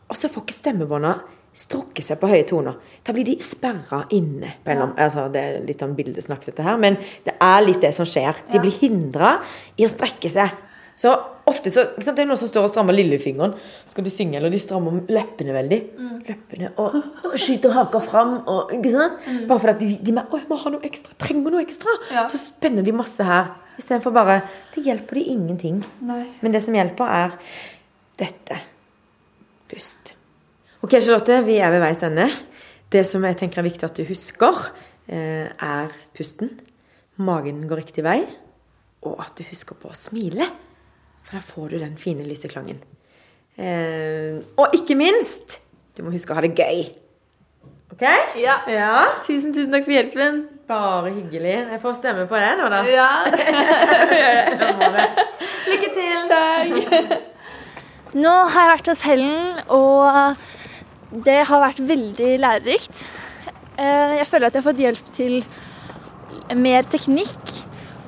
og 0.08 0.16
så 0.20 0.30
får 0.32 0.46
ikke 0.46 0.56
stemmebånda 0.62 1.12
strukke 1.54 2.02
seg 2.02 2.18
på 2.20 2.28
høye 2.30 2.44
toner. 2.48 2.76
Da 3.06 3.14
blir 3.14 3.26
de 3.28 3.36
sperra 3.44 4.02
inne. 4.14 4.56
Eller 4.66 4.90
altså, 4.98 5.28
det 5.32 5.42
er 5.42 5.60
litt 5.66 5.82
sånn 5.82 5.94
bildesnakk, 5.96 6.46
dette 6.50 6.66
her, 6.66 6.78
men 6.82 6.98
det 7.26 7.36
er 7.38 7.64
litt 7.64 7.82
det 7.84 7.92
som 7.96 8.08
skjer. 8.08 8.42
De 8.50 8.62
blir 8.62 8.74
hindra 8.82 9.36
i 9.78 9.86
å 9.86 9.92
strekke 9.92 10.30
seg. 10.32 10.56
Så 10.94 11.10
ofte 11.50 11.72
så, 11.74 11.82
ikke 11.90 12.06
sant, 12.06 12.16
Det 12.16 12.22
er 12.22 12.28
noen 12.28 12.38
som 12.38 12.48
står 12.48 12.68
og 12.68 12.70
strammer 12.70 12.94
lillefingeren, 12.94 13.56
skal 13.90 14.06
de 14.06 14.12
synge, 14.14 14.38
eller 14.38 14.52
de 14.54 14.60
strammer 14.62 15.00
leppene 15.10 15.56
veldig. 15.56 15.80
Leppene 16.28 16.70
og, 16.78 17.00
og 17.26 17.34
skyter 17.40 17.74
haka 17.74 18.00
fram. 18.04 18.36
Og, 18.50 18.70
ikke 18.78 18.92
sant? 18.94 19.26
Bare 19.50 19.62
fordi 19.64 19.90
de, 19.90 19.98
de 20.06 20.14
må, 20.14 20.22
«Å, 20.28 20.38
jeg 20.38 20.50
må 20.50 20.60
ha 20.62 20.74
noe 20.74 20.86
ekstra, 20.86 21.16
trenger 21.22 21.54
noe 21.54 21.64
ekstra. 21.66 21.98
Ja. 22.14 22.26
Så 22.30 22.38
spenner 22.42 22.86
de 22.86 22.94
masse 22.94 23.26
her. 23.26 23.50
Istedenfor 23.74 24.14
bare 24.14 24.40
Det 24.74 24.84
hjelper 24.86 25.18
de 25.18 25.26
ingenting. 25.34 25.82
Nei. 26.06 26.22
Men 26.44 26.54
det 26.54 26.62
som 26.62 26.78
hjelper, 26.78 27.10
er 27.10 27.34
dette. 28.22 28.60
Ok, 30.94 31.00
Charlotte, 31.02 31.40
vi 31.42 31.56
er 31.58 31.72
ved 31.74 31.80
veis 31.82 32.02
ende. 32.06 32.28
Det 32.86 33.00
som 33.02 33.24
jeg 33.26 33.34
tenker 33.40 33.58
er 33.58 33.64
viktig 33.66 33.82
at 33.82 33.96
du 33.98 34.04
husker, 34.06 34.68
eh, 35.10 35.50
er 35.50 35.90
pusten. 36.14 36.52
Magen 37.18 37.66
går 37.66 37.80
riktig 37.80 38.04
vei. 38.06 38.20
Og 39.02 39.18
at 39.18 39.32
du 39.34 39.42
husker 39.42 39.74
på 39.74 39.90
å 39.90 39.96
smile. 39.98 40.46
For 41.24 41.34
da 41.34 41.42
får 41.42 41.70
du 41.70 41.78
den 41.80 41.96
fine 41.98 42.22
lyseklangen. 42.22 42.78
klangen. 43.58 44.44
og 44.56 44.70
ikke 44.72 44.94
minst, 44.94 45.58
du 45.96 46.04
må 46.04 46.12
huske 46.12 46.30
å 46.30 46.36
ha 46.36 46.42
det 46.42 46.54
gøy. 46.54 46.94
Ok? 47.90 48.06
Ja. 48.38 48.60
Ja. 48.68 49.18
Tusen, 49.26 49.52
tusen 49.52 49.72
takk 49.72 49.90
for 49.90 49.98
hjelpen. 49.98 50.46
Bare 50.68 51.10
hyggelig. 51.10 51.70
Jeg 51.72 51.80
får 51.82 51.94
stemme 51.98 52.28
på 52.28 52.36
det 52.36 52.56
nå, 52.56 52.68
da. 52.70 52.84
Ja. 52.86 53.24
Lykke 55.66 55.90
til. 55.90 56.28
Takk. 56.30 57.18
Nå 58.14 58.30
har 58.30 58.60
jeg 58.62 58.76
vært 58.76 58.88
hos 58.94 59.00
Helen, 59.02 59.58
og 59.66 60.38
det 61.24 61.40
har 61.46 61.62
vært 61.62 61.82
veldig 61.86 62.30
lærerikt. 62.42 63.04
Eh, 63.78 64.16
Jeg 64.18 64.26
føler 64.30 64.48
at 64.48 64.54
jeg 64.56 64.62
har 64.62 64.70
fått 64.72 64.82
hjelp 64.82 65.12
til 65.14 65.44
mer 66.58 66.82
teknikk, 66.90 67.52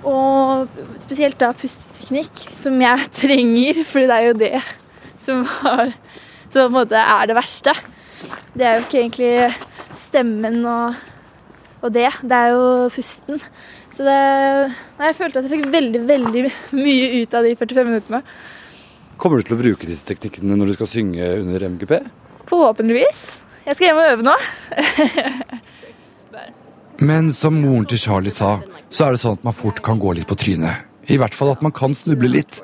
og 0.06 0.68
spesielt 1.00 1.38
da 1.40 1.52
pusteteknikk, 1.56 2.46
som 2.54 2.80
jeg 2.82 3.08
trenger, 3.22 3.82
for 3.86 4.06
det 4.06 4.16
er 4.16 4.26
jo 4.28 4.36
det 4.42 4.52
som, 5.22 5.44
har, 5.62 5.92
som 6.50 6.66
på 6.66 6.66
en 6.66 6.76
måte 6.80 6.98
er 7.02 7.26
det 7.30 7.36
verste. 7.38 7.74
Det 8.56 8.66
er 8.66 8.78
jo 8.78 8.84
ikke 8.86 9.00
egentlig 9.02 9.32
stemmen 10.06 10.60
og, 10.66 10.94
og 11.82 11.90
det, 11.94 12.08
det 12.22 12.36
er 12.36 12.54
jo 12.54 12.68
pusten. 12.94 13.40
Så 13.92 14.04
det, 14.04 14.18
jeg 15.00 15.16
følte 15.16 15.40
at 15.40 15.46
jeg 15.48 15.54
fikk 15.56 15.70
veldig, 15.72 16.02
veldig 16.08 16.44
mye 16.76 17.08
ut 17.22 17.34
av 17.36 17.46
de 17.46 17.54
45 17.56 17.88
minuttene. 17.88 18.22
Kommer 19.16 19.40
du 19.40 19.48
til 19.48 19.56
å 19.56 19.60
bruke 19.62 19.88
disse 19.88 20.04
teknikkene 20.04 20.56
når 20.58 20.72
du 20.72 20.76
skal 20.76 20.90
synge 20.90 21.28
under 21.40 21.64
MGP? 21.72 21.94
Forhåpentligvis. 22.50 23.22
Jeg 23.66 23.74
skal 23.76 23.88
hjem 23.88 23.98
og 24.02 24.11
øve 24.12 24.26
nå. 24.26 24.37
Men 27.02 27.32
som 27.35 27.56
moren 27.61 27.87
til 27.90 27.98
Charlie 28.00 28.32
sa, 28.32 28.56
så 28.88 29.06
er 29.09 29.16
det 29.16 29.20
sånn 29.22 29.37
at 29.37 29.44
man 29.44 29.56
fort 29.56 29.82
kan 29.85 29.98
gå 30.00 30.14
litt 30.16 30.28
på 30.30 30.37
trynet. 30.38 30.85
I 31.12 31.18
hvert 31.20 31.35
fall 31.37 31.52
at 31.52 31.62
man 31.62 31.74
kan 31.74 31.94
snuble 31.94 32.30
litt. 32.32 32.61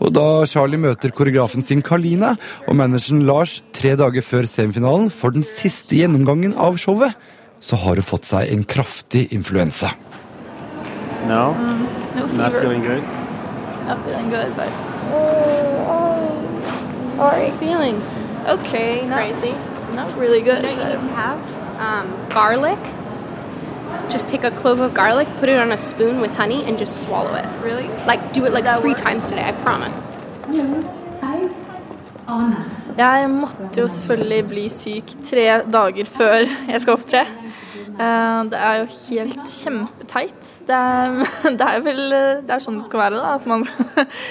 Og 0.00 0.12
da 0.16 0.44
Charlie 0.48 0.80
møter 0.80 1.12
koreografen 1.16 1.64
sin 1.66 1.82
Carlina 1.84 2.34
og 2.66 2.76
manageren 2.78 3.24
Lars 3.28 3.58
tre 3.76 3.94
dager 4.00 4.24
før 4.24 4.46
semifinalen 4.48 5.10
for 5.12 5.34
den 5.34 5.44
siste 5.46 5.98
gjennomgangen 5.98 6.54
av 6.56 6.78
showet, 6.80 7.16
så 7.60 7.76
har 7.82 7.98
hun 8.00 8.06
fått 8.06 8.24
seg 8.28 8.48
en 8.54 8.64
kraftig 8.64 9.26
influensa. 9.36 9.90
No, 11.28 11.52
No 12.16 12.24
not 12.26 12.52
fever. 12.52 12.60
feeling 12.62 12.82
good. 12.82 13.02
Not 13.86 13.98
feeling 14.06 14.30
good, 14.32 14.56
but. 14.56 14.70
How 17.18 17.26
are 17.34 17.44
you 17.44 17.52
feeling? 17.60 18.00
Okay, 18.46 19.06
not 19.06 19.16
Crazy. 19.16 19.52
Not 19.94 20.16
really 20.18 20.40
good. 20.40 20.62
You 20.62 20.70
know 20.70 20.82
what 20.82 20.92
you 20.92 20.98
need 20.98 21.08
to 21.08 21.14
have? 21.14 21.80
Um, 21.80 22.28
garlic. 22.28 22.78
Just 24.10 24.28
take 24.28 24.44
a 24.44 24.50
clove 24.50 24.80
of 24.80 24.94
garlic, 24.94 25.28
put 25.38 25.48
it 25.48 25.58
on 25.58 25.72
a 25.72 25.78
spoon 25.78 26.20
with 26.20 26.32
honey, 26.32 26.64
and 26.64 26.78
just 26.78 27.02
swallow 27.02 27.34
it. 27.34 27.46
Really? 27.62 27.88
Like, 28.06 28.32
do 28.32 28.44
it 28.44 28.52
like 28.52 28.80
three 28.80 28.92
work? 28.92 28.98
times 28.98 29.28
today, 29.28 29.48
I 29.48 29.52
promise. 29.52 30.08
Jeg 33.00 33.30
måtte 33.32 33.80
jo 33.80 33.86
selvfølgelig 33.88 34.40
bli 34.50 34.66
syk 34.72 35.12
tre 35.24 35.46
dager 35.72 36.08
før 36.10 36.42
jeg 36.44 36.80
skal 36.82 36.98
opptre. 36.98 37.22
Eh, 38.00 38.40
Det 38.50 38.58
er 38.60 38.74
jo 38.80 38.86
helt 39.08 39.52
kjempeteit. 39.54 40.50
Det 40.68 40.76
er, 40.76 41.16
det 41.60 41.66
er 41.68 41.80
vel 41.86 42.02
det 42.44 42.54
er 42.54 42.62
sånn 42.62 42.76
det 42.80 42.86
skal 42.88 43.00
være, 43.06 43.20
da. 43.22 43.34
At 43.38 43.46
man 43.48 43.64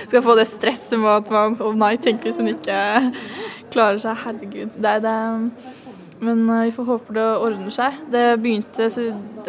skal 0.10 0.23
få 0.25 0.36
det 0.38 0.47
stresset 0.51 0.99
med 1.01 1.10
at 1.15 1.32
man 1.34 1.58
Å 1.58 1.73
nei, 1.77 1.95
tenk 1.97 2.27
hvis 2.27 2.39
hun 2.41 2.51
ikke 2.53 2.79
klarer 3.73 4.01
seg. 4.03 4.21
Herregud. 4.25 4.77
Det 4.77 4.95
er 4.97 5.05
det. 5.08 5.17
Men 6.21 6.45
eh, 6.49 6.65
vi 6.67 6.75
får 6.75 6.89
håpe 6.91 7.15
det 7.17 7.27
ordner 7.39 7.73
seg. 7.73 8.01
Det 8.13 8.25
begynte 8.43 8.89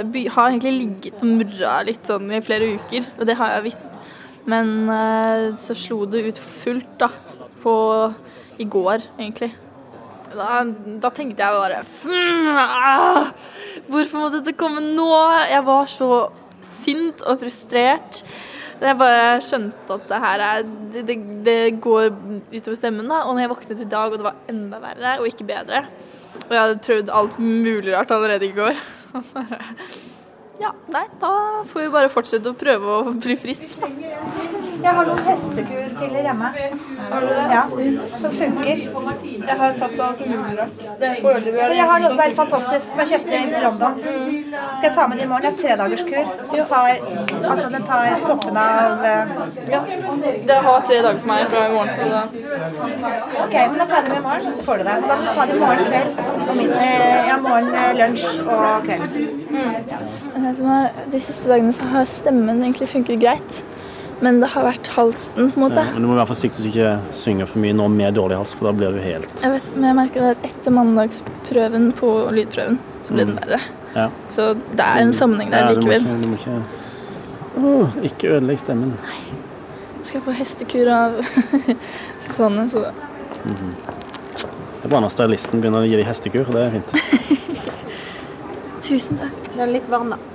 Det 0.01 0.27
har 0.33 0.49
egentlig 0.49 0.77
ligget 0.79 1.21
og 1.21 1.35
murra 1.43 1.81
litt 1.85 2.09
sånn 2.09 2.31
i 2.33 2.41
flere 2.45 2.73
uker, 2.79 3.11
og 3.19 3.27
det 3.29 3.37
har 3.37 3.59
jeg 3.59 3.69
visst. 3.69 3.99
Men 4.49 4.89
eh, 4.89 5.51
så 5.61 5.77
slo 5.77 6.07
det 6.09 6.25
ut 6.31 6.41
fullt, 6.63 6.95
da. 7.03 7.11
På 7.63 7.75
i 8.61 8.67
går, 8.69 9.05
egentlig. 9.19 9.53
Da, 10.31 10.61
da 11.03 11.11
tenkte 11.11 11.43
jeg 11.43 11.57
bare 11.59 11.81
"Hmm, 12.05 12.59
ah, 12.61 13.31
Hvorfor 13.91 14.21
måtte 14.21 14.39
dette 14.39 14.55
komme 14.59 14.83
nå? 14.85 15.09
Jeg 15.51 15.65
var 15.67 15.89
så 15.91 16.31
sint 16.85 17.23
og 17.27 17.41
frustrert. 17.41 18.23
Jeg 18.81 18.97
bare 18.97 19.41
skjønte 19.45 19.97
at 19.97 20.07
det 20.09 20.21
her 20.23 20.45
er 20.45 20.63
Det, 20.93 21.03
det, 21.07 21.17
det 21.45 21.81
går 21.83 22.07
utover 22.53 22.77
stemmen, 22.79 23.09
da. 23.09 23.25
Og 23.27 23.35
når 23.35 23.41
jeg 23.45 23.51
våknet 23.51 23.81
i 23.81 23.89
dag, 23.91 24.13
og 24.13 24.19
det 24.19 24.25
var 24.29 24.39
enda 24.49 24.79
verre 24.81 25.19
og 25.21 25.27
ikke 25.29 25.45
bedre 25.51 25.83
Og 26.47 26.55
jeg 26.55 26.61
hadde 26.63 26.79
prøvd 26.87 27.11
alt 27.13 27.37
mulig 27.39 27.93
rart 27.97 28.11
allerede 28.11 28.47
i 28.49 28.55
går. 28.57 28.81
Ja, 30.61 30.75
nei, 30.93 31.07
da 31.23 31.63
får 31.65 31.81
vi 31.81 31.89
bare 31.89 32.11
fortsette 32.13 32.51
å 32.51 32.57
prøve 32.61 32.97
å 32.99 33.13
bli 33.17 33.33
frisk. 33.41 33.71
Jeg 34.81 34.95
har 34.97 35.09
noen 35.09 35.23
hestekurpiller 35.27 36.27
hjemme. 36.27 36.49
Har 37.11 37.25
du 37.25 37.29
det? 37.29 37.45
Ja, 37.53 37.63
som 38.23 38.33
funker. 38.33 38.83
Jeg 39.49 39.57
har 39.61 39.75
tatt 39.81 40.01
alt 40.07 40.21
mulig 40.27 40.57
rart. 40.59 40.79
Men 41.01 41.77
jeg 41.77 41.87
har 41.91 42.03
noe 42.03 42.11
som 42.11 42.21
er 42.21 42.29
helt 42.29 42.39
fantastisk, 42.39 42.87
som 42.91 43.03
jeg 43.03 43.11
kjøpte 43.13 43.41
i 43.41 43.63
London. 43.65 43.99
Skal 44.77 44.87
jeg 44.89 44.95
ta 44.97 45.07
med 45.11 45.21
det 45.21 45.27
i 45.27 45.31
morgen? 45.33 45.47
Det 45.47 45.51
er 45.51 45.61
tredagerskur. 45.63 46.31
Som 46.51 46.65
tar, 46.71 46.89
altså 47.41 47.69
den 47.75 47.87
tar 47.91 48.25
toppen 48.27 48.61
av 48.65 49.05
eh, 49.11 49.35
Ja. 49.71 49.81
Det 50.51 50.59
har 50.67 50.87
tre 50.87 51.01
dager 51.05 51.21
på 51.21 51.31
meg 51.31 51.49
fra 51.51 51.65
i 51.67 51.75
morgen 51.75 51.93
til 51.99 52.15
da. 52.15 52.23
Ok, 53.45 53.55
men 53.55 53.79
da 53.81 53.87
tar 53.91 53.97
jeg 53.97 54.07
det 54.07 54.13
med 54.15 54.21
i 54.21 54.27
morgen, 54.29 54.55
så 54.57 54.65
får 54.69 54.81
du 54.81 54.87
det. 54.89 54.97
Da 55.09 55.17
må 55.17 55.27
du 55.27 55.33
ta 55.35 55.47
det 55.51 55.57
i 55.57 55.65
morgen 55.65 55.91
kveld. 55.91 56.23
Og 56.47 56.57
min, 56.57 56.73
eh, 56.73 57.29
ja, 57.29 57.37
morgen, 57.49 57.75
eh, 57.75 57.93
lunsj 58.01 58.29
og 58.47 58.89
kveld. 58.89 59.21
Mm. 59.51 59.75
det 60.41 61.13
de 61.13 61.21
siste 61.21 61.49
dagene 61.49 61.73
så 61.73 61.83
har 61.91 62.05
stemmen 62.05 62.63
egentlig 62.63 62.89
funket 62.89 63.21
greit. 63.21 63.63
Men 64.21 64.41
det 64.43 64.51
har 64.53 64.67
vært 64.67 64.91
halsen, 64.93 65.49
på 65.53 65.61
en 65.61 65.65
måte. 65.65 65.81
Ja, 65.81 65.95
men 65.95 66.05
du 66.05 66.11
må 66.11 66.17
være 66.19 66.29
forsiktig 66.29 66.61
så 66.61 66.65
du 66.65 66.69
ikke 66.69 66.91
synger 67.17 67.49
for 67.49 67.63
mye 67.63 67.77
nå 67.77 67.87
med 67.93 68.19
dårlig 68.19 68.37
hals, 68.37 68.53
for 68.57 68.69
da 68.69 68.75
blir 68.77 68.93
du 68.93 69.01
helt 69.01 69.31
Jeg 69.41 69.55
vet, 69.55 69.71
men 69.77 69.87
jeg 69.89 69.97
merker 69.97 70.27
at 70.35 70.45
etter 70.51 70.75
mandagsprøven 70.77 71.89
på 71.97 72.11
lydprøven, 72.37 72.77
så 73.07 73.17
ble 73.17 73.27
den 73.31 73.39
verre. 73.41 73.61
Ja. 73.95 74.11
Så 74.31 74.53
det 74.61 74.85
er 74.85 75.07
en 75.07 75.15
sammenheng 75.17 75.55
der 75.55 75.71
Ja, 75.71 75.75
du 75.75 75.87
må 75.87 75.97
ikke, 75.97 76.19
du 76.21 76.29
må 76.29 76.41
ikke 76.41 76.59
oh, 77.61 77.97
ikke 78.11 78.35
ødelegg 78.37 78.61
stemmen. 78.61 78.93
Skal 80.03 80.21
jeg 80.21 80.27
få 80.29 80.37
hestekur 80.37 80.93
av 80.95 81.19
Susanne? 82.27 82.69
Så 82.73 82.85
da. 82.85 82.93
Mhm. 83.45 83.73
Det 84.81 84.89
er 84.89 84.93
bra 84.95 85.01
når 85.05 85.13
stylisten 85.13 85.61
begynner 85.61 85.85
å 85.85 85.89
gi 85.89 85.99
deg 85.99 86.07
hestekur. 86.09 86.49
Det 86.55 86.61
er 86.65 86.71
fint. 86.79 87.41
Tusen 88.87 89.21
takk. 89.21 89.51
Det 89.53 89.61
er 89.61 89.73
litt 89.75 89.91
varm, 89.93 90.15
da. 90.15 90.30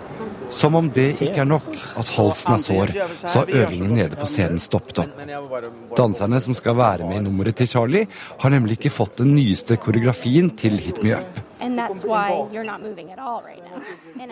Som 0.51 0.75
om 0.75 0.89
det 0.93 1.21
ikke 1.23 1.41
er 1.43 1.49
nok 1.49 1.67
at 1.97 2.11
halsen 2.15 2.55
er 2.55 2.61
sår, 2.63 2.93
så 3.25 3.41
har 3.41 3.53
øvingen 3.63 3.95
nede 3.97 4.19
på 4.19 4.27
scenen 4.29 4.61
stoppet 4.61 5.01
opp. 5.03 5.25
Danserne 5.97 6.41
som 6.43 6.57
skal 6.57 6.77
være 6.77 7.07
med 7.09 7.21
i 7.21 7.25
nummeret 7.25 7.57
til 7.59 7.69
Charlie, 7.71 8.07
har 8.39 8.53
nemlig 8.53 8.79
ikke 8.79 8.93
fått 8.93 9.19
den 9.21 9.35
nyeste 9.35 9.77
koreografien 9.81 10.51
til 10.57 10.79
Hit 10.81 11.03
Me 11.03 11.15
Up. 11.17 11.41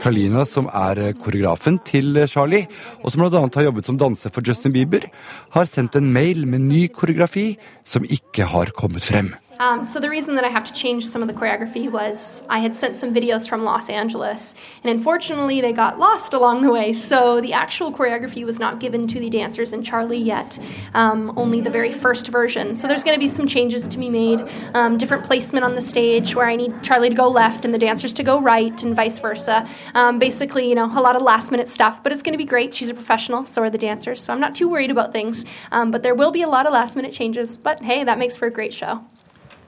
Kalina, 0.03 0.43
som 0.45 0.67
er 0.69 0.99
eh, 1.01 1.13
koreografen 1.17 1.79
til 1.87 2.17
eh, 2.19 2.27
Charlie, 2.29 2.67
og 3.01 3.13
som 3.13 3.23
bl.a. 3.23 3.41
har 3.41 3.67
jobbet 3.69 3.89
som 3.89 3.97
danser 3.97 4.33
for 4.33 4.45
Justin 4.45 4.75
Bieber, 4.75 5.07
har 5.55 5.69
sendt 5.69 5.97
en 5.97 6.11
mail 6.13 6.45
med 6.47 6.67
ny 6.67 6.85
koreografi 6.93 7.53
som 7.83 8.05
ikke 8.05 8.47
har 8.53 8.73
kommet 8.77 9.07
frem. 9.07 9.33
Um, 9.63 9.85
so 9.85 9.97
the 9.97 10.09
reason 10.09 10.35
that 10.35 10.43
I 10.43 10.49
have 10.49 10.65
to 10.65 10.73
change 10.73 11.07
some 11.07 11.21
of 11.21 11.29
the 11.29 11.33
choreography 11.33 11.89
was 11.89 12.43
I 12.49 12.59
had 12.59 12.75
sent 12.75 12.97
some 12.97 13.13
videos 13.13 13.47
from 13.47 13.63
Los 13.63 13.87
Angeles, 13.87 14.55
and 14.83 14.91
unfortunately 14.91 15.61
they 15.61 15.71
got 15.71 15.97
lost 15.97 16.33
along 16.33 16.63
the 16.63 16.69
way. 16.69 16.91
So 16.91 17.39
the 17.39 17.53
actual 17.53 17.89
choreography 17.89 18.43
was 18.43 18.59
not 18.59 18.81
given 18.81 19.07
to 19.07 19.21
the 19.21 19.29
dancers 19.29 19.71
and 19.71 19.85
Charlie 19.85 20.17
yet, 20.17 20.59
um, 20.93 21.31
only 21.37 21.61
the 21.61 21.69
very 21.69 21.93
first 21.93 22.27
version. 22.27 22.75
So 22.75 22.89
there's 22.89 23.05
going 23.05 23.15
to 23.15 23.25
be 23.25 23.29
some 23.29 23.47
changes 23.47 23.87
to 23.87 23.97
be 23.97 24.09
made, 24.09 24.45
um, 24.73 24.97
different 24.97 25.23
placement 25.23 25.63
on 25.63 25.75
the 25.75 25.81
stage 25.81 26.35
where 26.35 26.49
I 26.49 26.57
need 26.57 26.83
Charlie 26.83 27.07
to 27.07 27.15
go 27.15 27.29
left 27.29 27.63
and 27.63 27.73
the 27.73 27.79
dancers 27.79 28.11
to 28.13 28.23
go 28.23 28.41
right, 28.41 28.83
and 28.83 28.93
vice 28.93 29.17
versa. 29.17 29.65
Um, 29.93 30.19
basically, 30.19 30.67
you 30.67 30.75
know, 30.75 30.91
a 30.91 30.99
lot 30.99 31.15
of 31.15 31.21
last 31.21 31.51
minute 31.51 31.69
stuff, 31.69 32.03
but 32.03 32.11
it's 32.11 32.21
going 32.21 32.33
to 32.33 32.37
be 32.37 32.43
great. 32.43 32.75
She's 32.75 32.89
a 32.89 32.93
professional, 32.93 33.45
so 33.45 33.61
are 33.61 33.69
the 33.69 33.77
dancers. 33.77 34.21
So 34.21 34.33
I'm 34.33 34.41
not 34.41 34.55
too 34.55 34.67
worried 34.67 34.91
about 34.91 35.13
things, 35.13 35.45
um, 35.71 35.89
but 35.89 36.03
there 36.03 36.15
will 36.15 36.31
be 36.31 36.41
a 36.41 36.49
lot 36.49 36.65
of 36.65 36.73
last 36.73 36.97
minute 36.97 37.13
changes. 37.13 37.55
But 37.55 37.81
hey, 37.81 38.03
that 38.03 38.17
makes 38.17 38.35
for 38.35 38.45
a 38.45 38.51
great 38.51 38.73
show. 38.73 39.05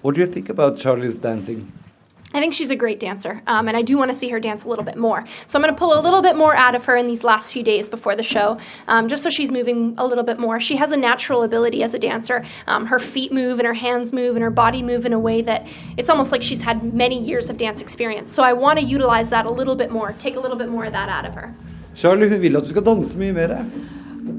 What 0.05 0.13
do 0.13 0.21
you 0.21 0.27
think 0.27 0.49
about 0.49 0.77
Charlie's 0.77 1.17
dancing? 1.17 1.71
I 2.31 2.39
think 2.39 2.53
she's 2.53 2.69
a 2.69 2.75
great 2.75 2.99
dancer, 2.99 3.41
um, 3.47 3.67
and 3.67 3.75
I 3.75 3.81
do 3.81 3.97
want 3.97 4.09
to 4.11 4.15
see 4.15 4.29
her 4.29 4.39
dance 4.39 4.63
a 4.63 4.67
little 4.67 4.85
bit 4.85 4.97
more. 4.97 5.25
So 5.47 5.57
I'm 5.57 5.63
going 5.63 5.73
to 5.73 5.79
pull 5.79 5.99
a 5.99 6.01
little 6.07 6.21
bit 6.21 6.35
more 6.35 6.55
out 6.55 6.75
of 6.75 6.85
her 6.85 6.95
in 6.95 7.07
these 7.07 7.23
last 7.23 7.51
few 7.51 7.63
days 7.63 7.89
before 7.89 8.15
the 8.15 8.21
show, 8.21 8.59
um, 8.87 9.07
just 9.07 9.23
so 9.23 9.31
she's 9.31 9.51
moving 9.51 9.95
a 9.97 10.05
little 10.05 10.23
bit 10.23 10.37
more. 10.37 10.59
She 10.59 10.75
has 10.75 10.91
a 10.91 10.97
natural 10.97 11.41
ability 11.41 11.81
as 11.81 11.95
a 11.95 11.97
dancer. 11.97 12.45
Um, 12.67 12.85
her 12.85 12.99
feet 12.99 13.31
move, 13.31 13.57
and 13.57 13.65
her 13.65 13.73
hands 13.73 14.13
move, 14.13 14.35
and 14.35 14.43
her 14.43 14.51
body 14.51 14.83
move 14.83 15.07
in 15.07 15.13
a 15.13 15.17
way 15.17 15.41
that 15.41 15.65
it's 15.97 16.11
almost 16.11 16.31
like 16.31 16.43
she's 16.43 16.61
had 16.61 16.93
many 16.93 17.19
years 17.19 17.49
of 17.49 17.57
dance 17.57 17.81
experience. 17.81 18.31
So 18.31 18.43
I 18.43 18.53
want 18.53 18.77
to 18.77 18.85
utilize 18.85 19.29
that 19.29 19.47
a 19.47 19.51
little 19.51 19.75
bit 19.75 19.89
more, 19.89 20.13
take 20.19 20.35
a 20.35 20.39
little 20.39 20.57
bit 20.57 20.69
more 20.69 20.85
of 20.85 20.91
that 20.91 21.09
out 21.09 21.25
of 21.25 21.33
her. 21.33 21.55
Charlie 21.95 22.29
hun 22.29 22.41
vil 22.41 22.57
at 22.57 22.63
du 22.63 22.69
skal 22.69 22.83
danse 22.83 23.15
mye 23.15 23.31
mer. 23.31 23.65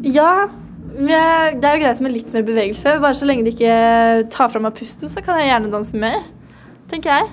Ja, 0.03 0.47
men 0.47 0.66
det 0.97 1.65
er 1.65 1.77
jo 1.77 1.83
greit 1.85 2.01
med 2.01 2.13
litt 2.15 2.33
mer 2.33 2.43
bevegelse. 2.47 2.97
Bare 3.01 3.15
så 3.15 3.27
lenge 3.29 3.45
de 3.45 3.53
ikke 3.53 4.31
tar 4.33 4.49
fra 4.53 4.61
meg 4.63 4.73
pusten, 4.79 5.09
så 5.13 5.21
kan 5.25 5.39
jeg 5.41 5.51
gjerne 5.51 5.73
danse 5.73 5.97
mer. 5.97 6.23
Tenker 6.91 7.11
jeg. 7.13 7.27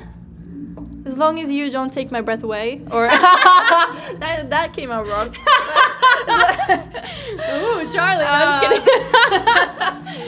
As 1.06 1.17
long 1.17 1.39
as 1.41 1.52
you 1.52 1.69
don't 1.69 1.91
take 1.91 2.12
my 2.12 2.21
breath 2.21 2.43
away. 2.43 2.82
Or 2.91 3.08
that, 4.21 4.49
that 4.49 4.73
came 4.73 4.89
out 4.91 5.06
wrong. 5.06 5.36
Ooh, 7.54 7.91
Charlie. 7.91 8.23
I'm 8.23 8.47
just 8.47 8.62
kidding. 8.63 8.84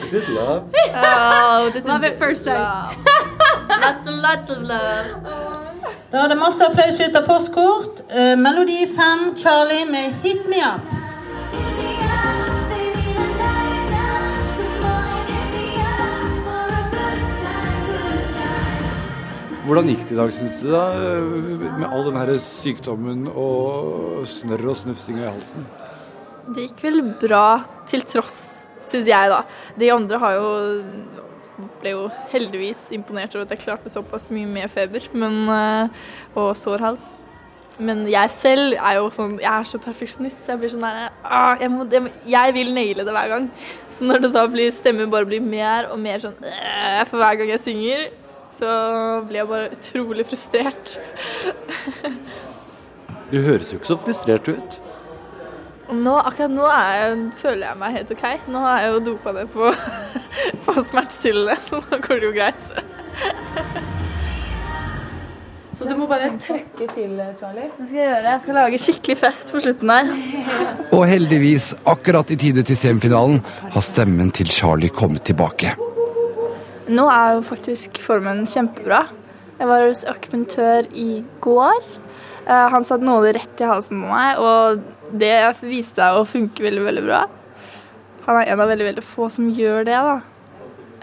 Is 0.07 0.13
it 0.13 0.29
love? 0.29 0.69
Oh, 0.93 1.71
this 1.73 1.85
Love 1.85 2.03
is 2.03 2.11
at 2.11 2.19
first 2.19 2.43
sight. 2.43 2.97
lots 3.69 4.07
and 4.07 4.21
lots 4.21 4.49
of 4.51 4.61
love. 4.61 5.07
Da 6.11 6.23
er 6.23 6.27
det 6.27 6.37
masse 6.37 6.61
applaus 6.65 6.99
ut 6.99 7.15
av 7.15 7.25
postkort. 7.27 8.03
Uh, 8.11 8.35
Melodi 8.39 8.85
5, 8.95 9.37
Charlie 9.37 9.85
med 9.85 10.13
'Hit 10.23 10.47
Me 10.49 10.61
Up'. 10.63 11.84
Hvordan 19.65 19.87
gikk 19.89 20.03
det 20.05 20.13
i 20.13 20.17
dag, 20.19 20.31
syns 20.33 20.59
du, 20.61 20.67
da? 20.69 20.83
Med 21.79 21.87
all 21.89 22.03
den 22.05 22.17
her 22.19 22.31
sykdommen 22.43 23.25
og 23.31 24.27
snørr 24.29 24.67
og 24.69 24.77
snufsinga 24.77 25.23
i 25.23 25.31
halsen? 25.31 25.65
Det 26.53 26.67
gikk 26.67 26.83
vel 26.85 26.99
bra 27.23 27.47
til 27.89 28.03
tross, 28.05 28.37
syns 28.85 29.09
jeg, 29.09 29.31
da. 29.31 29.39
De 29.81 29.89
andre 29.89 30.19
har 30.21 30.35
jo 30.37 30.49
ble 31.81 31.93
jo 31.95 32.05
heldigvis 32.33 32.91
imponert 32.93 33.33
over 33.33 33.47
at 33.47 33.53
jeg 33.55 33.63
klarte 33.63 33.89
såpass 33.89 34.27
mye 34.33 34.47
med 34.49 34.69
feber 34.69 35.05
men, 35.15 35.45
eh, 35.49 36.01
og 36.35 36.51
sår 36.59 36.83
hals. 36.83 37.13
Men 37.79 38.05
jeg 38.07 38.31
selv 38.39 38.77
er 38.77 38.93
jo 38.95 39.09
sånn 39.11 39.33
Jeg 39.41 39.51
er 39.51 39.65
så 39.67 39.79
perfeksjonist, 39.83 40.45
jeg 40.47 40.59
blir 40.61 40.71
sånn 40.71 40.85
der 40.85 41.09
ah, 41.27 41.57
jeg, 41.59 41.67
må, 41.73 41.83
jeg, 41.91 42.13
jeg 42.31 42.53
vil 42.55 42.71
naile 42.75 43.03
det 43.07 43.15
hver 43.17 43.33
gang. 43.33 43.49
Så 43.97 44.05
når 44.07 44.21
det 44.27 44.31
da 44.35 44.45
blir 44.51 44.69
stemmen 44.75 45.11
bare 45.11 45.27
blir 45.27 45.43
mer 45.43 45.89
og 45.91 45.99
mer 45.99 46.21
sånn 46.23 46.37
øh, 46.39 47.01
for 47.09 47.19
hver 47.19 47.41
gang 47.41 47.51
jeg 47.51 47.65
synger, 47.65 48.05
så 48.59 48.71
blir 49.27 49.41
jeg 49.41 49.49
bare 49.51 49.71
utrolig 49.75 50.25
frustrert. 50.29 50.97
Du 53.31 53.39
høres 53.41 53.71
jo 53.73 53.79
ikke 53.79 53.89
så 53.89 53.97
frustrert 53.99 54.47
ut. 54.47 54.81
Nå, 55.93 56.13
akkurat 56.17 56.53
nå 56.53 56.65
er 56.65 56.93
jeg, 56.97 57.17
føler 57.41 57.67
jeg 57.67 57.77
meg 57.81 57.97
helt 57.99 58.13
OK. 58.15 58.23
Nå 58.49 58.61
har 58.63 58.79
jeg 58.81 58.93
jo 58.93 59.01
dopa 59.11 59.33
det 59.35 59.45
på, 59.53 59.69
på 60.65 60.75
smertestillende, 60.89 61.57
så 61.67 61.81
nå 61.83 61.99
går 62.05 62.23
det 62.23 62.29
jo 62.29 62.33
greit. 62.39 62.71
Så 65.75 65.83
du 65.83 65.91
må 65.99 66.07
bare 66.07 66.29
trøkke 66.39 66.87
til, 66.95 67.17
Charlie. 67.39 67.67
Det 67.75 67.89
skal 67.89 67.97
jeg 67.99 68.07
gjøre. 68.07 68.29
Jeg 68.29 68.41
skal 68.45 68.57
lage 68.61 68.77
skikkelig 68.79 69.17
fest 69.19 69.51
på 69.51 69.59
slutten 69.65 69.91
her. 69.91 70.13
Og 70.95 71.03
heldigvis, 71.09 71.73
akkurat 71.85 72.31
i 72.31 72.37
tide 72.39 72.63
til 72.63 72.79
semifinalen, 72.79 73.41
har 73.75 73.83
stemmen 73.83 74.31
til 74.31 74.47
Charlie 74.55 74.93
kommet 74.93 75.27
tilbake. 75.27 75.75
Nå 76.87 77.05
er 77.09 77.35
jo 77.37 77.45
faktisk 77.47 77.97
formen 78.03 78.43
kjempebra. 78.49 79.05
Jeg 79.57 79.69
var 79.69 79.85
hos 79.87 80.03
akupunktør 80.09 80.87
i 80.93 81.23
går. 81.41 81.79
Eh, 82.45 82.67
Han 82.73 82.83
satte 82.85 83.05
nåler 83.07 83.33
rett 83.39 83.61
i 83.61 83.69
halsen 83.69 84.01
på 84.03 84.11
meg, 84.11 84.37
og 84.37 84.83
det 85.17 85.33
viste 85.63 86.01
seg 86.01 86.19
å 86.19 86.25
funke 86.29 86.65
veldig, 86.65 86.83
veldig 86.85 87.05
bra. 87.07 87.23
Han 88.27 88.41
er 88.41 88.51
en 88.51 88.61
av 88.61 88.69
veldig, 88.69 88.87
veldig 88.91 89.05
få 89.05 89.29
som 89.33 89.47
gjør 89.53 89.85
det, 89.87 89.97
da. 90.09 90.19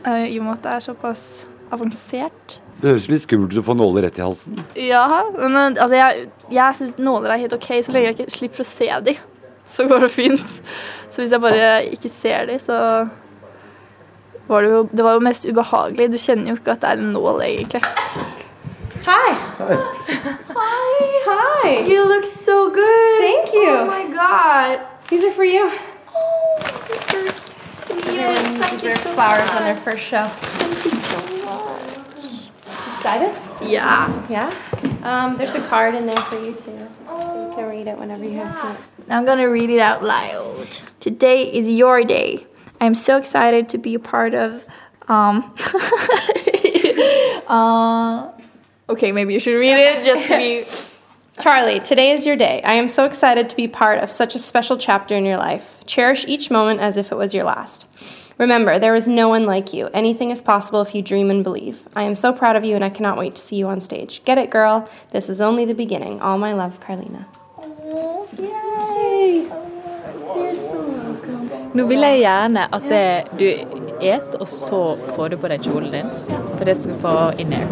Eh, 0.05 0.29
I 0.35 0.38
og 0.38 0.45
med 0.47 0.53
at 0.59 0.62
det 0.66 0.77
er 0.77 0.87
såpass 0.87 1.25
avansert. 1.73 2.59
Det 2.83 2.90
høres 2.90 3.09
litt 3.11 3.23
skummelt 3.25 3.53
ut 3.55 3.62
å 3.62 3.66
få 3.66 3.77
nåler 3.79 4.07
rett 4.07 4.18
i 4.18 4.25
halsen. 4.25 4.62
Ja, 4.77 5.07
men 5.38 5.57
eh, 5.57 5.83
altså, 5.83 5.97
jeg, 5.99 6.29
jeg 6.51 6.79
syns 6.79 6.99
nåler 6.99 7.35
er 7.35 7.42
helt 7.45 7.57
OK 7.57 7.68
så 7.87 7.95
lenge 7.95 8.11
jeg 8.11 8.18
ikke 8.21 8.37
slipper 8.38 8.64
å 8.64 8.68
se 8.68 8.90
dem. 9.09 9.21
Så 9.73 9.87
går 9.88 10.03
det 10.05 10.12
fint. 10.12 10.57
Så 11.09 11.23
hvis 11.23 11.33
jeg 11.33 11.40
bare 11.40 11.68
ikke 11.95 12.11
ser 12.21 12.49
dem, 12.51 12.59
så 12.61 12.79
var 14.53 14.62
det 14.65 14.71
jo 14.71 14.83
Det 14.93 15.05
var 15.05 15.17
jo 15.17 15.25
mest 15.25 15.47
ubehagelig. 15.49 16.12
Du 16.12 16.19
kjenner 16.21 16.53
jo 16.53 16.59
ikke 16.61 16.77
at 16.77 16.85
det 16.85 16.91
er 16.91 17.03
en 17.03 17.12
nål, 17.17 17.43
egentlig. 17.43 17.83
Hi. 19.03 19.33
Hi. 19.59 20.99
Hi. 21.27 21.71
You 21.91 22.05
look 22.07 22.27
so 22.27 22.71
good. 22.71 23.21
Thank 23.21 23.53
you. 23.55 23.71
Oh 23.71 23.87
my 23.87 24.05
god. 24.15 24.79
These 25.09 25.25
are 25.25 25.33
for 25.33 25.45
you. 25.45 25.71
Yes, 28.12 28.83
These 28.83 28.93
are 28.93 28.97
flowers 29.15 29.51
on 29.51 29.65
their 29.65 29.77
first 29.77 30.03
show. 30.03 30.29
Thank 30.29 30.85
you 30.85 30.91
so 30.91 31.19
much. 31.45 32.51
Excited? 32.97 33.33
Yeah. 33.61 34.07
Yeah? 34.31 34.55
Um, 35.03 35.37
there's 35.37 35.55
a 35.55 35.61
card 35.67 35.95
in 35.95 36.07
there 36.07 36.23
for 36.31 36.38
you 36.38 36.53
too. 36.55 36.87
So 37.09 37.49
you 37.49 37.55
can 37.57 37.69
read 37.69 37.87
it 37.88 37.99
whenever 37.99 38.25
you 38.25 38.37
have 38.38 38.55
time. 38.61 38.77
I'm 39.09 39.25
gonna 39.25 39.49
read 39.51 39.71
it 39.71 39.81
out 39.81 40.05
loud. 40.05 40.79
Today 41.01 41.53
is 41.53 41.69
your 41.69 42.05
day. 42.05 42.47
I'm 42.83 42.97
so 42.97 43.16
excited 43.16 43.68
to 43.68 43.79
be 43.79 43.95
a 43.95 44.01
part 44.01 44.35
of. 44.35 44.64
Um. 45.07 45.55
uh, 47.47 48.29
okay, 48.88 49.12
maybe 49.12 49.33
you 49.35 49.38
should 49.38 49.57
read 49.57 49.77
it 49.77 50.05
just 50.05 50.27
to 50.27 50.37
be. 50.37 50.66
Charlie, 51.40 51.79
today 51.79 52.11
is 52.11 52.27
your 52.27 52.35
day. 52.35 52.61
I 52.64 52.73
am 52.75 52.88
so 52.88 53.05
excited 53.05 53.49
to 53.51 53.57
be 53.57 53.68
part 53.68 54.01
of 54.01 54.11
such 54.11 54.35
a 54.35 54.38
special 54.40 54.77
chapter 54.77 55.14
in 55.16 55.25
your 55.25 55.37
life. 55.37 55.79
Cherish 55.87 56.25
each 56.27 56.51
moment 56.51 56.81
as 56.81 56.97
if 56.97 57.12
it 57.12 57.14
was 57.14 57.33
your 57.33 57.45
last. 57.45 57.87
Remember, 58.37 58.81
there 58.81 58.97
is 58.97 59.07
no 59.07 59.29
one 59.29 59.47
like 59.47 59.73
you. 59.73 59.87
Anything 59.95 60.33
is 60.33 60.42
possible 60.42 60.83
if 60.83 60.92
you 60.92 61.03
dream 61.03 61.31
and 61.31 61.45
believe. 61.45 61.88
I 61.95 62.03
am 62.03 62.16
so 62.16 62.33
proud 62.33 62.57
of 62.57 62.64
you 62.64 62.75
and 62.75 62.85
I 62.85 62.90
cannot 62.90 63.16
wait 63.16 63.37
to 63.37 63.42
see 63.42 63.55
you 63.55 63.68
on 63.68 63.81
stage. 63.81 64.25
Get 64.25 64.38
it, 64.38 64.51
girl. 64.51 64.90
This 65.12 65.29
is 65.29 65.40
only 65.40 65.64
the 65.64 65.75
beginning. 65.75 66.21
All 66.21 66.37
my 66.37 66.53
love, 66.53 66.81
Carlina. 66.81 67.29
Nå 71.72 71.87
vil 71.88 72.04
jeg 72.04 72.18
gjerne 72.20 72.66
at 72.76 72.82
det, 72.90 73.04
du 73.40 73.46
et, 74.00 74.35
og 74.40 74.48
så 74.48 74.82
får 75.14 75.32
du 75.32 75.37
på 75.40 75.48
deg 75.48 75.64
kjolen 75.64 75.92
din. 75.94 76.11
For 76.58 76.68
det 76.68 76.76
skal 76.76 76.92
du 76.92 76.98
få 77.00 77.16
in 77.40 77.54
air. 77.56 77.68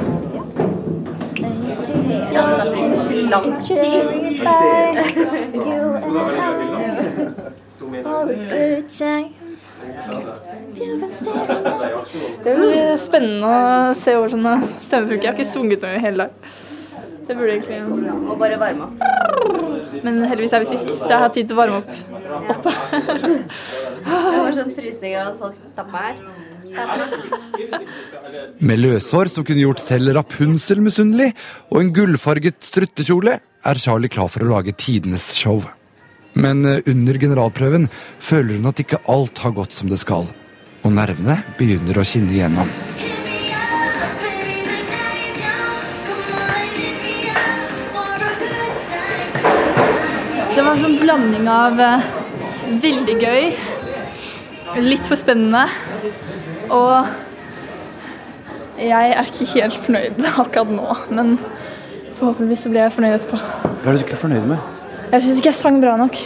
Det 12.45 12.55
blir 12.57 12.97
spennende 12.97 13.47
å 13.47 13.95
se 14.01 14.17
over 14.17 14.33
sånne 14.33 14.57
stemmefunker. 14.87 15.25
Jeg 15.25 15.33
har 15.33 15.39
ikke 15.39 15.53
sunget 15.53 15.85
noe 15.85 15.97
i 15.99 16.05
hele 16.07 16.25
dag. 16.25 16.31
Det 17.31 17.37
burde 17.39 17.53
egentlig 17.55 17.79
Og 18.27 18.39
bare 18.41 18.57
varme 18.59 18.89
opp. 18.89 18.95
Men 20.03 20.23
heldigvis 20.27 20.55
er 20.57 20.65
vi 20.65 20.73
sist, 20.73 20.89
så 20.99 21.13
jeg 21.13 21.21
har 21.23 21.31
tid 21.35 21.47
til 21.47 21.55
å 21.55 21.61
varme 21.61 21.79
opp 21.79 21.91
oppe. 22.51 22.73
Det 22.91 24.39
var 24.41 24.55
sånn 24.57 24.73
frysning 24.75 25.17
av 25.19 25.33
at 25.33 25.37
folk 25.39 25.57
tapper 25.77 25.99
her. 26.09 26.15
Med 28.63 28.79
løshår 28.83 29.31
som 29.35 29.47
kunne 29.47 29.65
gjort 29.65 29.83
selv 29.83 30.15
Rapunsel 30.17 30.83
misunnelig, 30.85 31.33
og 31.71 31.79
en 31.83 31.93
gullfarget 31.95 32.59
struttekjole, 32.67 33.39
er 33.41 33.83
Charlie 33.83 34.11
klar 34.13 34.31
for 34.33 34.47
å 34.47 34.51
lage 34.55 34.75
tidenes 34.79 35.27
show. 35.37 35.61
Men 36.39 36.65
eh, 36.65 36.83
under 36.89 37.19
generalprøven 37.21 37.89
føler 38.23 38.59
hun 38.59 38.71
at 38.71 38.81
ikke 38.83 39.03
alt 39.11 39.43
har 39.45 39.57
gått 39.59 39.75
som 39.77 39.91
det 39.91 40.01
skal. 40.01 40.31
Og 40.87 40.95
nervene 40.97 41.43
begynner 41.59 42.01
å 42.01 42.07
kinne 42.07 42.33
igjennom. 42.39 42.71
Det 50.61 50.67
var 50.67 50.75
en 50.77 50.83
sånn 50.85 50.99
blanding 51.01 51.47
av 51.49 51.79
eh, 51.81 52.03
veldig 52.83 53.15
gøy, 53.17 53.47
litt 54.85 55.07
for 55.09 55.17
spennende, 55.17 55.63
og 56.69 57.09
jeg 58.77 59.15
er 59.17 59.31
ikke 59.31 59.47
helt 59.55 59.79
fornøyd 59.87 60.21
akkurat 60.29 60.75
nå, 60.77 60.99
men 61.17 61.31
forhåpentligvis 62.19 62.67
så 62.67 62.73
blir 62.75 62.83
jeg 62.85 62.93
fornøyd 62.99 63.17
etterpå. 63.17 63.41
Hva 63.41 63.73
er 63.73 63.89
det 63.89 64.03
du 64.03 64.05
ikke 64.05 64.19
er 64.19 64.21
fornøyd 64.21 64.51
med? 64.51 64.69
Jeg 65.15 65.25
syns 65.25 65.41
ikke 65.41 65.49
jeg 65.49 65.59
sang 65.63 65.79
bra 65.81 65.95
nok. 66.03 66.21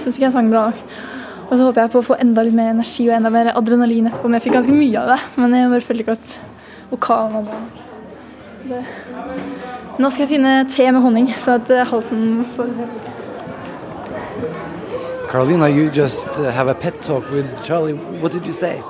Synes 0.00 0.16
ikke 0.16 0.26
jeg 0.26 0.34
sang 0.34 0.50
bra 0.50 0.64
nok. 0.72 0.98
Og 1.44 1.52
så 1.52 1.68
håper 1.68 1.84
jeg 1.84 1.92
på 1.92 2.02
å 2.02 2.08
få 2.08 2.16
enda 2.18 2.42
litt 2.42 2.58
mer 2.58 2.72
energi 2.72 3.06
og 3.06 3.20
enda 3.20 3.30
mer 3.36 3.52
adrenalin 3.52 4.10
etterpå, 4.10 4.26
men 4.26 4.40
jeg 4.40 4.48
fikk 4.48 4.56
ganske 4.58 4.80
mye 4.80 5.04
av 5.04 5.12
det. 5.14 5.20
Men 5.38 5.54
jeg 5.54 5.70
bare 5.76 5.86
følte 5.92 6.08
ikke 6.08 6.18
at 6.18 6.34
vokalen 6.90 7.38
var 7.38 7.46
bra 7.52 7.62
nok. 7.62 7.86
Nå 10.02 10.10
skal 10.10 10.26
jeg 10.26 10.32
finne 10.34 10.58
te 10.74 10.90
med 10.90 11.06
honning, 11.06 11.30
så 11.38 11.54
at 11.60 11.70
eh, 11.70 11.86
halsen 11.86 12.42
får 12.58 12.74
Carolina, 15.28 15.68
you 15.68 15.90
just 15.90 16.26
uh, 16.26 16.50
have 16.50 16.68
a 16.68 16.74
pet 16.74 17.02
talk 17.02 17.30
with 17.30 17.62
Charlie. 17.62 17.92
What 17.92 18.32
did 18.32 18.46
you 18.46 18.52
say? 18.52 18.82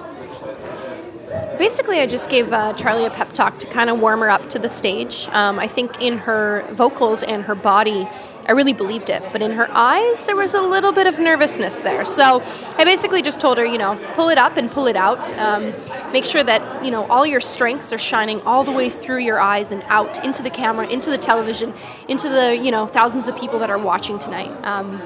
Basically, 1.59 1.99
I 1.99 2.07
just 2.07 2.31
gave 2.31 2.53
uh, 2.53 2.75
Charlie 2.75 3.05
a 3.05 3.11
pep 3.11 3.33
talk 3.33 3.59
to 3.59 3.67
kind 3.67 3.91
of 3.91 3.99
warm 3.99 4.21
her 4.21 4.31
up 4.31 4.49
to 4.51 4.59
the 4.61 4.69
stage. 4.69 5.27
Um, 5.33 5.59
I 5.59 5.67
think 5.67 6.01
in 6.01 6.19
her 6.19 6.65
vocals 6.75 7.25
and 7.25 7.43
her 7.43 7.57
body, 7.57 8.09
I 8.47 8.53
really 8.53 8.73
believed 8.73 9.11
it. 9.11 9.21
But 9.33 9.43
in 9.43 9.51
her 9.51 9.69
eyes, 9.73 10.23
there 10.23 10.37
was 10.37 10.55
a 10.55 10.61
little 10.63 10.93
bit 10.93 11.09
of 11.09 11.19
nervousness 11.19 11.81
there. 11.81 12.05
So 12.05 12.41
I 12.77 12.85
basically 12.85 13.21
just 13.21 13.41
told 13.41 13.59
her, 13.59 13.67
you 13.67 13.77
know, 13.77 13.99
pull 14.15 14.29
it 14.29 14.39
up 14.39 14.57
and 14.57 14.71
pull 14.71 14.87
it 14.87 14.97
out. 14.97 15.37
Um, 15.37 15.75
make 16.13 16.25
sure 16.25 16.45
that, 16.45 16.85
you 16.85 16.93
know, 16.93 17.05
all 17.07 17.27
your 17.27 17.41
strengths 17.41 17.93
are 17.93 17.99
shining 17.99 18.41
all 18.43 18.63
the 18.63 18.73
way 18.73 18.91
through 18.91 19.19
your 19.19 19.41
eyes 19.41 19.73
and 19.73 19.83
out 19.89 20.25
into 20.25 20.45
the 20.45 20.51
camera, 20.51 20.87
into 20.87 21.11
the 21.11 21.19
television, 21.19 21.75
into 22.07 22.29
the, 22.29 22.57
you 22.57 22.71
know, 22.71 22.87
thousands 22.87 23.27
of 23.27 23.37
people 23.37 23.59
that 23.59 23.71
are 23.71 23.79
watching 23.79 24.21
tonight. 24.21 24.51
Um, 24.65 25.03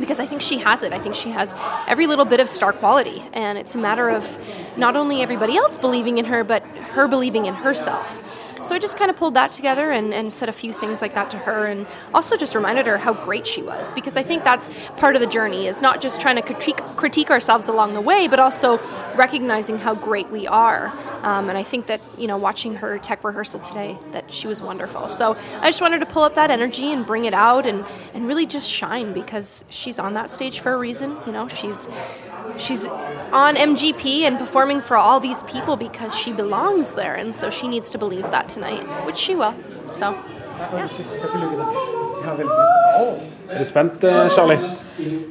because 0.00 0.20
I 0.20 0.26
think 0.26 0.42
she 0.42 0.58
has 0.58 0.82
it. 0.82 0.92
I 0.92 0.98
think 0.98 1.14
she 1.14 1.30
has 1.30 1.54
every 1.86 2.06
little 2.06 2.24
bit 2.24 2.40
of 2.40 2.48
star 2.48 2.72
quality. 2.72 3.24
And 3.32 3.58
it's 3.58 3.74
a 3.74 3.78
matter 3.78 4.08
of 4.08 4.38
not 4.76 4.96
only 4.96 5.22
everybody 5.22 5.56
else 5.56 5.78
believing 5.78 6.18
in 6.18 6.26
her, 6.26 6.44
but 6.44 6.62
her 6.62 7.08
believing 7.08 7.46
in 7.46 7.54
herself. 7.54 8.18
So 8.64 8.74
I 8.74 8.78
just 8.78 8.96
kind 8.96 9.10
of 9.10 9.18
pulled 9.18 9.34
that 9.34 9.52
together 9.52 9.90
and, 9.90 10.14
and 10.14 10.32
said 10.32 10.48
a 10.48 10.52
few 10.52 10.72
things 10.72 11.02
like 11.02 11.14
that 11.14 11.30
to 11.32 11.36
her 11.36 11.66
and 11.66 11.86
also 12.14 12.34
just 12.34 12.54
reminded 12.54 12.86
her 12.86 12.96
how 12.96 13.12
great 13.12 13.46
she 13.46 13.60
was 13.60 13.92
because 13.92 14.16
I 14.16 14.22
think 14.22 14.42
that's 14.42 14.70
part 14.96 15.16
of 15.16 15.20
the 15.20 15.26
journey 15.26 15.66
is 15.66 15.82
not 15.82 16.00
just 16.00 16.18
trying 16.18 16.36
to 16.36 16.42
critique, 16.42 16.78
critique 16.96 17.30
ourselves 17.30 17.68
along 17.68 17.92
the 17.92 18.00
way, 18.00 18.26
but 18.26 18.40
also 18.40 18.78
recognizing 19.16 19.76
how 19.76 19.94
great 19.94 20.30
we 20.30 20.46
are. 20.46 20.86
Um, 21.22 21.50
and 21.50 21.58
I 21.58 21.62
think 21.62 21.88
that, 21.88 22.00
you 22.16 22.26
know, 22.26 22.38
watching 22.38 22.74
her 22.76 22.96
tech 22.98 23.22
rehearsal 23.22 23.60
today, 23.60 23.98
that 24.12 24.32
she 24.32 24.46
was 24.46 24.62
wonderful. 24.62 25.10
So 25.10 25.36
I 25.60 25.68
just 25.68 25.82
wanted 25.82 25.98
to 25.98 26.06
pull 26.06 26.22
up 26.22 26.34
that 26.36 26.50
energy 26.50 26.90
and 26.90 27.04
bring 27.04 27.26
it 27.26 27.34
out 27.34 27.66
and, 27.66 27.84
and 28.14 28.26
really 28.26 28.46
just 28.46 28.70
shine 28.70 29.12
because 29.12 29.66
she's 29.68 29.98
on 29.98 30.14
that 30.14 30.30
stage 30.30 30.60
for 30.60 30.72
a 30.72 30.78
reason. 30.78 31.18
You 31.26 31.32
know, 31.32 31.48
she's 31.48 31.86
she's 32.58 32.86
on 33.32 33.56
MGP 33.56 34.22
and 34.22 34.38
performing 34.38 34.80
for 34.80 34.96
all 34.96 35.20
these 35.20 35.42
people 35.44 35.76
because 35.76 36.16
she 36.16 36.32
belongs 36.32 36.92
there, 36.92 37.14
and 37.14 37.34
so 37.34 37.50
she 37.50 37.68
needs 37.68 37.90
to 37.90 37.98
believe 37.98 38.30
that 38.30 38.48
tonight, 38.48 38.82
which 39.06 39.18
she 39.18 39.34
will. 39.34 39.54
So, 39.98 40.16
Er 43.50 43.58
du 43.58 43.64
spent, 43.64 44.04
eh, 44.04 44.30
Charlie? 44.30 44.58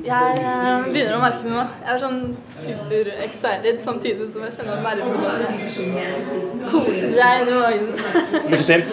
Jeg 0.05 0.35
eh, 0.37 0.93
begynner 0.93 1.15
å 1.15 1.21
merke 1.23 1.39
det 1.43 1.51
nå. 1.51 1.63
Jeg 1.81 1.93
er 1.93 2.01
sånn 2.03 2.19
super 2.61 3.09
excited 3.25 3.79
samtidig 3.83 4.27
som 4.33 4.43
jeg 4.45 4.53
kjenner 4.57 4.83
nervene 4.83 5.07
koser 6.69 7.09
seg 7.15 7.33
i 7.41 7.57
magen. 7.57 7.89
Lykke 8.51 8.67
til. 8.69 8.85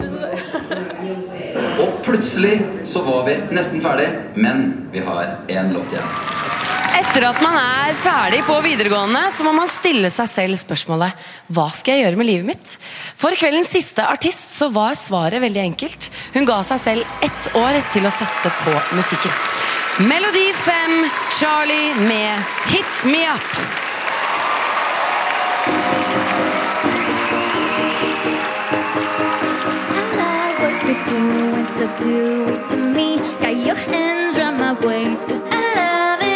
Og 1.82 1.98
plutselig 2.06 2.54
så 2.88 3.02
var 3.04 3.26
vi 3.26 3.40
nesten 3.50 3.82
ferdig, 3.82 4.08
men 4.36 4.88
vi 4.94 5.02
har 5.04 5.34
én 5.48 5.74
låt 5.74 5.96
igjen. 5.96 6.59
Etter 6.98 7.24
at 7.28 7.40
man 7.42 7.56
er 7.58 7.96
ferdig 8.02 8.40
på 8.46 8.56
videregående, 8.64 9.22
så 9.34 9.44
må 9.46 9.52
man 9.54 9.70
stille 9.70 10.10
seg 10.12 10.28
selv 10.30 10.58
spørsmålet 10.60 11.26
Hva 11.54 11.68
skal 11.74 11.96
jeg 11.96 12.04
gjøre 12.06 12.20
med 12.20 12.28
livet 12.28 12.48
mitt? 12.50 12.74
For 13.20 13.34
kveldens 13.38 13.70
siste 13.74 14.06
artist 14.06 14.56
så 14.56 14.70
var 14.74 14.98
svaret 14.98 15.42
veldig 15.42 15.62
enkelt. 15.62 16.10
Hun 16.34 16.48
ga 16.48 16.60
seg 16.66 16.82
selv 16.82 17.26
ett 17.26 17.50
år 17.58 17.78
til 17.94 18.08
å 18.08 18.14
satse 18.14 18.52
på 18.62 18.74
musikken. 18.98 19.34
Melodi 20.10 20.48
5, 20.64 20.98
Charlie 21.38 21.94
med 22.08 22.50
Hit 22.72 23.04
Me 23.10 23.26
Up. 23.28 23.54
what 30.60 30.86
you're 30.86 31.04
doing, 31.04 31.66
so 31.66 31.86
do 32.00 32.48
it 32.48 32.68
to 32.68 32.76
me. 32.76 33.18
Got 33.40 33.56
your 33.66 33.74
hands 33.74 34.38
round 34.38 34.58
my 34.58 34.72
waist, 34.86 35.32
I 35.32 35.36
love 35.76 36.22
it. 36.22 36.29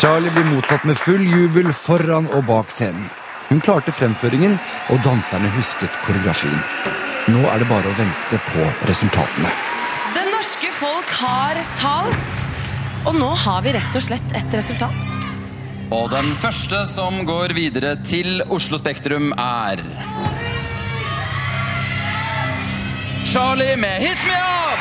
Charlie 0.00 0.30
blir 0.32 0.46
mottatt 0.48 0.84
med 0.88 0.96
full 0.96 1.26
jubel 1.28 1.72
foran 1.76 2.28
og 2.32 2.46
bak 2.48 2.70
scenen. 2.72 3.10
Hun 3.50 3.58
klarte 3.60 3.92
fremføringen, 3.92 4.54
og 4.94 5.02
danserne 5.04 5.50
husket 5.56 5.92
koreografien. 6.06 6.56
Nå 7.28 7.42
er 7.50 7.60
det 7.60 7.66
bare 7.68 7.90
å 7.90 7.96
vente 7.98 8.38
på 8.46 8.68
resultatene. 8.88 9.50
Det 10.14 10.22
norske 10.30 10.70
folk 10.78 11.12
har 11.18 11.60
talt, 11.76 12.36
og 13.04 13.18
nå 13.18 13.28
har 13.42 13.60
vi 13.66 13.74
rett 13.76 13.98
og 13.98 14.06
slett 14.06 14.36
et 14.38 14.56
resultat. 14.56 15.12
Og 15.90 16.08
den 16.14 16.32
første 16.38 16.84
som 16.86 17.24
går 17.26 17.52
videre 17.58 17.96
til 18.06 18.40
Oslo 18.48 18.78
Spektrum, 18.80 19.34
er 19.34 19.82
Charlie 23.32 23.76
med 23.76 24.00
'Hit 24.00 24.18
Me 24.26 24.32
Up'! 24.32 24.80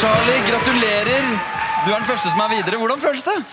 Charlie, 0.00 0.50
gratulerer! 0.50 1.24
Du 1.86 1.92
er 1.92 1.96
den 1.96 2.06
første 2.06 2.30
som 2.30 2.40
er 2.40 2.48
videre. 2.48 2.76
Hvordan 2.78 3.00
føles 3.00 3.22
det? 3.22 3.44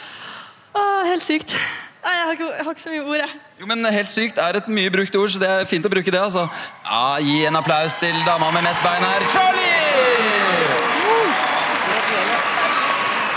Åh, 0.76 1.08
helt 1.08 1.26
sykt. 1.26 1.58
Nei, 2.04 2.12
jeg 2.12 2.26
har, 2.26 2.32
ikke, 2.32 2.46
jeg 2.58 2.64
har 2.64 2.72
ikke 2.72 2.82
så 2.82 2.90
mye 2.90 3.04
ord, 3.04 3.16
jeg. 3.16 3.30
Jo, 3.60 3.66
men 3.66 3.86
Helt 3.86 4.10
sykt 4.10 4.38
er 4.38 4.58
et 4.58 4.68
mye 4.68 4.92
brukt 4.92 5.16
ord, 5.16 5.30
så 5.30 5.40
det 5.40 5.50
er 5.50 5.66
fint 5.66 5.86
å 5.86 5.90
bruke 5.90 6.12
det. 6.12 6.22
altså. 6.22 6.48
Ja, 6.86 7.18
Gi 7.22 7.46
en 7.46 7.56
applaus 7.56 7.98
til 8.02 8.16
dama 8.26 8.52
med 8.52 8.62
mest 8.70 8.82
bein 8.86 9.10
her, 9.10 9.30
Charlie! 9.34 10.91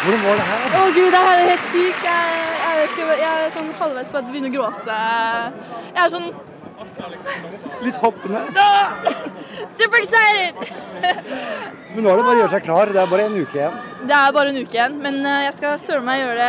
Hvordan 0.04 0.24
var 0.24 0.34
det 0.36 0.46
her? 0.50 0.64
Å 0.76 0.80
gud, 0.92 1.06
det 1.14 1.20
her 1.26 1.38
er 1.40 1.46
helt 1.48 1.68
sykt. 1.72 2.02
Jeg, 2.04 2.40
jeg, 2.60 2.88
ikke, 2.88 3.04
jeg 3.20 3.44
er 3.44 3.52
sånn 3.54 3.70
halvveis 3.78 4.10
på 4.10 4.18
at 4.18 4.26
jeg 4.26 4.34
begynner 4.34 4.50
å 4.50 4.56
gråte. 4.58 4.98
Jeg 5.94 6.02
er 6.04 6.12
sånn 6.12 6.34
Litt 7.84 7.96
hoppende. 8.02 8.40
Da! 8.52 8.68
Super 9.78 10.02
excited! 10.02 10.58
Men 11.94 12.04
nå 12.04 12.10
er 12.10 12.18
det 12.18 12.26
bare 12.26 12.34
å 12.34 12.40
gjøre 12.42 12.52
seg 12.52 12.64
klar. 12.66 12.92
Det 12.92 13.00
er 13.00 13.08
bare 13.08 13.26
en 13.30 13.38
uke 13.38 13.56
igjen. 13.56 13.78
Det 14.04 14.16
er 14.18 14.34
bare 14.36 14.52
en 14.52 14.60
uke 14.60 14.76
igjen, 14.76 14.98
men 15.04 15.20
eh, 15.24 15.44
jeg 15.46 15.56
skal 15.58 15.78
søren 15.80 16.04
meg 16.08 16.20
gjøre 16.20 16.48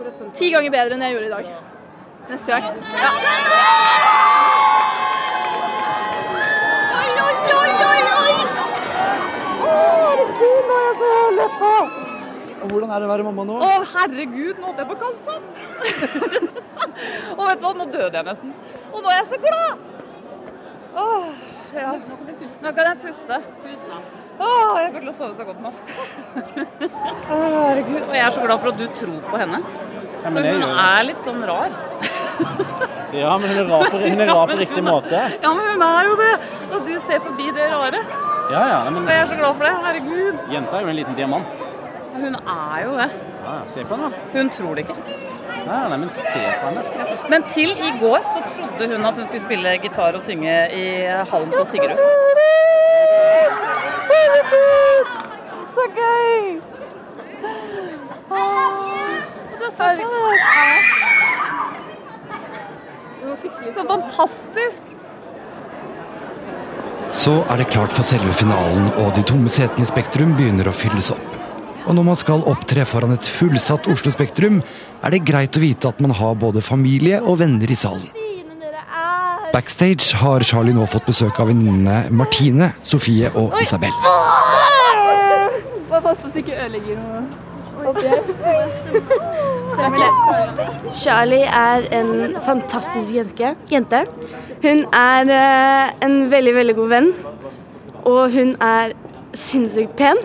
det 0.00 0.32
ti 0.38 0.48
ganger 0.54 0.72
bedre 0.72 0.96
enn 0.96 1.04
jeg 1.04 1.16
gjorde 1.16 1.28
i 1.28 1.34
dag. 1.36 1.44
Neste 2.30 2.48
gang. 2.54 2.64
Ja. 2.96 3.10
Oi, 7.00 7.10
oi, 7.26 7.34
oi, 7.60 7.72
oi, 7.90 8.02
oi! 8.20 8.36
Å, 9.60 9.80
det 10.40 10.52
er 10.52 10.78
jeg 10.78 10.94
så 11.02 11.16
leppa! 11.40 11.99
Og 12.60 12.68
Hvordan 12.68 12.90
er 12.92 13.00
det 13.00 13.06
å 13.08 13.10
være 13.10 13.24
mamma 13.24 13.44
nå? 13.48 13.58
Å, 13.64 13.70
herregud, 13.94 14.58
nå 14.60 14.68
holdt 14.68 14.82
jeg 14.82 14.88
på 14.90 14.96
å 14.96 15.00
kaste 15.00 15.36
opp! 15.36 15.46
og 17.38 17.44
vet 17.46 17.62
du 17.62 17.66
hva, 17.66 17.72
nå 17.78 17.86
døde 17.94 18.20
jeg 18.20 18.26
nesten. 18.26 18.52
Og 18.90 19.04
nå 19.04 19.12
er 19.12 19.20
jeg 19.22 19.28
så 19.30 19.40
glad! 19.46 19.86
Åh, 21.00 21.28
ja. 21.78 21.92
Nå 22.60 22.72
kan 22.76 22.90
jeg 22.90 22.98
puste. 23.04 23.40
Åh, 24.40 24.74
jeg 24.80 24.92
kommer 24.92 25.04
til 25.04 25.10
å 25.12 25.16
sove 25.16 25.34
så 25.36 25.46
godt 25.48 25.60
nå. 25.64 25.72
Åh, 27.30 27.56
herregud. 27.68 28.00
Og 28.02 28.14
jeg 28.16 28.24
er 28.26 28.36
så 28.36 28.44
glad 28.44 28.62
for 28.62 28.72
at 28.72 28.80
du 28.80 28.86
tror 29.00 29.18
på 29.30 29.40
henne. 29.40 29.60
Ja, 30.20 30.32
men 30.34 30.48
hun 30.50 30.64
er 30.68 31.04
litt 31.08 31.26
sånn 31.26 31.44
rar. 31.48 31.76
Ja, 33.10 33.32
men 33.42 33.50
hun 33.50 33.58
er 33.58 33.66
rar 33.66 33.88
på, 33.90 33.98
hun 33.98 34.20
er 34.22 34.28
rar 34.30 34.46
på 34.46 34.54
riktig 34.60 34.82
måte. 34.86 35.18
Ja, 35.42 35.50
men 35.50 35.64
hun 35.72 35.82
er 35.82 36.06
jo 36.06 36.12
det. 36.20 36.28
Og 36.70 36.84
du 36.86 36.92
ser 37.08 37.18
forbi 37.24 37.48
det 37.56 37.66
rare. 37.72 38.04
Ja, 38.52 38.60
ja, 38.70 38.78
men 38.86 39.02
Og 39.02 39.10
jeg 39.10 39.24
er 39.24 39.32
så 39.32 39.38
glad 39.40 39.58
for 39.58 39.66
det. 39.66 39.72
Herregud. 39.84 40.44
jenta 40.54 40.78
er 40.78 40.84
jo 40.86 40.92
en 40.92 40.98
liten 41.00 41.18
diamant. 41.18 41.64
Hun 42.14 42.34
er 42.34 42.84
jo 42.84 42.92
det. 42.98 43.10
Ja, 43.44 43.52
ja, 43.54 43.62
se 43.68 43.84
på 43.84 43.96
henne. 43.96 44.10
da. 44.10 44.38
Hun 44.38 44.50
tror 44.50 44.74
det 44.74 44.84
ikke. 44.84 44.96
Nei, 45.66 45.88
nei, 45.88 45.96
men 45.96 46.10
se 46.10 46.42
på 46.60 46.68
henne. 46.68 46.82
Men 47.30 47.42
til 47.48 47.70
i 47.70 47.90
går 48.00 48.26
så 48.34 48.42
trodde 48.56 48.88
hun 48.92 49.04
at 49.10 49.14
hun 49.20 49.26
skulle 49.26 49.44
spille 49.44 49.76
gitar 49.84 50.18
og 50.18 50.22
synge 50.26 50.56
i 50.74 50.84
hallen 51.32 51.50
på 51.54 51.64
Sigrud. 51.72 52.02
Så 55.74 55.84
gøy! 55.96 56.60
Det 59.60 59.66
er 59.66 59.74
så 59.76 59.88
Så 63.74 63.84
fantastisk! 63.88 64.82
Så 67.12 67.32
er 67.50 67.56
det 67.56 67.66
klart 67.66 67.92
for 67.92 68.02
selve 68.02 68.32
finalen, 68.32 68.92
og 68.96 69.16
de 69.16 69.22
tomme 69.22 69.48
setene 69.48 69.82
i 69.84 69.88
Spektrum 69.90 70.36
begynner 70.38 70.70
å 70.70 70.74
fylles 70.74 71.10
opp. 71.14 71.29
Og 71.86 71.96
når 71.96 72.04
man 72.06 72.18
skal 72.18 72.44
opptre 72.50 72.84
foran 72.88 73.14
et 73.14 73.28
fullsatt 73.28 73.88
Oslo 73.90 74.12
Spektrum, 74.12 74.60
er 75.02 75.14
det 75.14 75.24
greit 75.28 75.56
å 75.56 75.62
vite 75.62 75.88
at 75.90 76.00
man 76.04 76.12
har 76.16 76.36
både 76.40 76.62
familie 76.64 77.20
og 77.22 77.40
venner 77.40 77.70
i 77.70 77.78
salen. 77.78 78.10
Backstage 79.50 80.14
har 80.20 80.44
Charlie 80.46 80.74
nå 80.76 80.86
fått 80.86 81.08
besøk 81.10 81.40
av 81.42 81.50
venninnene 81.50 82.04
Martine, 82.14 82.70
Sofie 82.86 83.32
og 83.34 83.56
Isabel. 83.58 83.94
Bare 85.90 86.02
pass 86.04 86.20
på 86.20 86.28
så 86.28 86.34
du 86.34 86.38
ikke 86.44 86.54
ødelegger 86.54 87.00
noe. 87.00 87.22
Charlie 90.94 91.48
er 91.48 91.86
en 91.96 92.36
fantastisk 92.44 93.10
jente. 93.14 93.54
jente. 93.70 94.04
Hun 94.62 94.84
er 94.92 95.30
eh, 95.34 96.04
en 96.04 96.30
veldig, 96.30 96.54
veldig 96.54 96.76
god 96.76 96.88
venn. 96.88 97.12
Og 98.04 98.30
hun 98.30 98.54
er 98.60 98.92
sinnssykt 99.34 99.96
pen. 99.96 100.20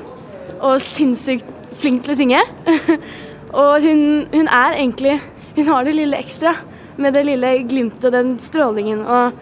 Og 0.62 0.80
sinnssykt 0.84 1.48
flink 1.82 2.06
til 2.06 2.14
å 2.14 2.18
synge. 2.20 2.42
og 3.62 3.84
hun, 3.84 4.02
hun 4.32 4.48
er 4.48 4.80
egentlig 4.80 5.20
Hun 5.56 5.70
har 5.72 5.86
det 5.88 5.96
lille 5.96 6.20
ekstra. 6.20 6.56
Med 6.98 7.16
det 7.16 7.26
lille 7.28 7.52
glimtet, 7.68 8.06
og 8.08 8.12
den 8.16 8.34
strålingen. 8.40 9.02
Og, 9.04 9.38